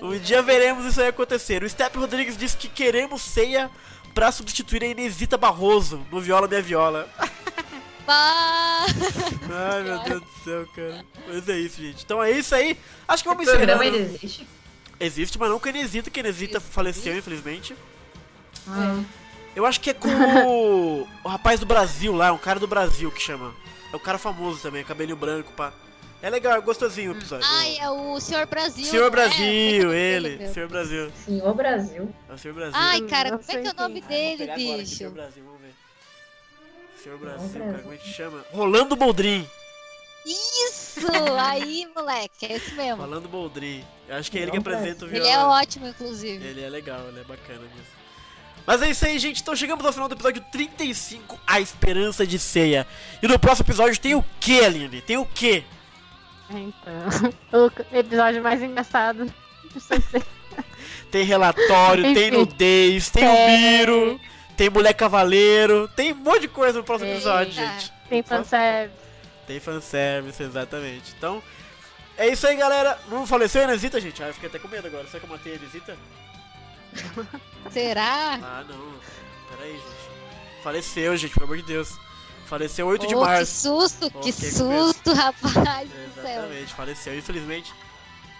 [0.00, 1.62] Um dia veremos isso aí acontecer.
[1.62, 3.70] O Step Rodrigues disse que queremos ceia
[4.14, 7.08] pra substituir a Inesita Barroso no Viola Minha Viola.
[8.06, 8.86] Pá.
[9.74, 11.04] Ai meu Deus do céu, cara.
[11.26, 12.04] Mas é isso, gente.
[12.04, 12.78] Então é isso aí.
[13.06, 14.02] Acho que vamos Esse programa encerrar.
[14.02, 14.46] ainda existe?
[15.00, 17.74] Existe, mas não com a Inesita, que a Inesita faleceu, infelizmente.
[18.68, 19.02] Ah.
[19.56, 20.08] Eu acho que é com
[20.46, 23.54] o, o rapaz do Brasil lá, um cara do Brasil que chama.
[23.92, 25.72] É um cara famoso também, cabelinho branco, pá.
[26.20, 27.46] É legal, é gostosinho o episódio.
[27.48, 28.84] Ai, é o Senhor Brasil.
[28.84, 29.10] Senhor não é?
[29.10, 30.48] Brasil, é é ele.
[30.48, 31.12] Senhor Brasil.
[31.24, 32.14] Senhor Brasil.
[32.28, 32.74] É o Senhor Brasil.
[32.74, 34.96] Ai, cara, Não como é que é o nome dele, aqui, bicho?
[34.96, 35.74] Senhor Brasil, vamos ver.
[37.02, 37.66] Senhor Brasil, Brasil.
[37.70, 38.44] cara, como é que chama?
[38.52, 39.48] Rolando Boldrin.
[40.26, 41.06] Isso!
[41.38, 42.96] Aí, moleque, é isso mesmo.
[42.98, 43.84] Falando Boldrin.
[44.08, 45.30] Eu acho que é ele que apresenta o Ele violão.
[45.56, 46.44] é ótimo, inclusive.
[46.44, 47.97] Ele é legal, ele é bacana mesmo.
[48.68, 49.40] Mas é isso aí, gente.
[49.40, 52.86] Então chegamos ao final do episódio 35, A Esperança de Ceia.
[53.22, 55.00] E no próximo episódio tem o que, Aline?
[55.00, 55.64] Tem o que?
[56.50, 57.32] Então,
[57.90, 59.32] o episódio mais engraçado de.
[61.10, 62.36] Tem relatório, tem Enfim.
[62.36, 63.78] nudez, tem o Tem.
[63.78, 64.20] Miro,
[64.54, 67.90] tem mulher cavaleiro, tem um monte de coisa no próximo episódio, gente.
[68.10, 69.00] Tem fanservice.
[69.46, 71.14] Tem fanservice, exatamente.
[71.16, 71.42] Então,
[72.18, 72.98] é isso aí, galera.
[73.08, 74.22] Não faleceu a Inesita, gente?
[74.22, 75.06] Ah, eu fiquei até com medo agora.
[75.06, 75.96] Será que eu matei a Inesita?
[77.70, 78.34] Será?
[78.42, 78.76] Ah, não.
[79.50, 80.62] Pera aí, gente.
[80.62, 81.92] Faleceu, gente, pelo amor de Deus.
[82.46, 83.68] Faleceu 8 de Oh, que março.
[83.68, 84.56] susto, Oh, que com medo.
[84.56, 86.24] susto, rapaz do céu.
[86.24, 87.72] Exatamente, faleceu, infelizmente.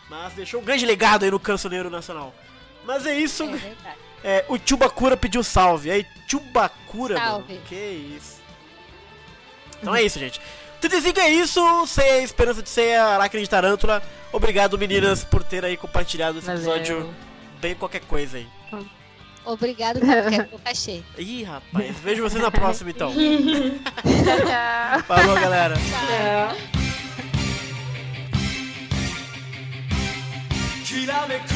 [0.09, 2.34] Mas deixou um grande legado aí no cancioneiro nacional.
[2.84, 3.42] Mas é isso.
[3.44, 3.96] É verdade.
[4.24, 5.90] É, o Chubacura pediu salve.
[5.90, 7.53] Aí, Chubacura, Salve.
[7.55, 7.64] mano.
[7.66, 8.38] Que isso.
[9.80, 10.40] Então é isso, gente.
[10.80, 11.86] 35 é isso.
[11.86, 14.03] Ceia, Esperança de Ceia, Aracne de Tarântula.
[14.32, 16.61] Obrigado, meninas, por ter aí compartilhado esse Valeu.
[16.76, 17.14] episódio
[17.59, 18.47] bem qualquer coisa aí.
[19.45, 21.03] Obrigado por qualquer o cachê.
[21.18, 21.97] Ih, rapaz.
[21.99, 23.11] Vejo você na próxima, então.
[23.11, 25.03] Tchau.
[25.05, 25.76] Falou, galera.
[25.76, 26.84] Tchau.
[30.93, 31.53] きらめく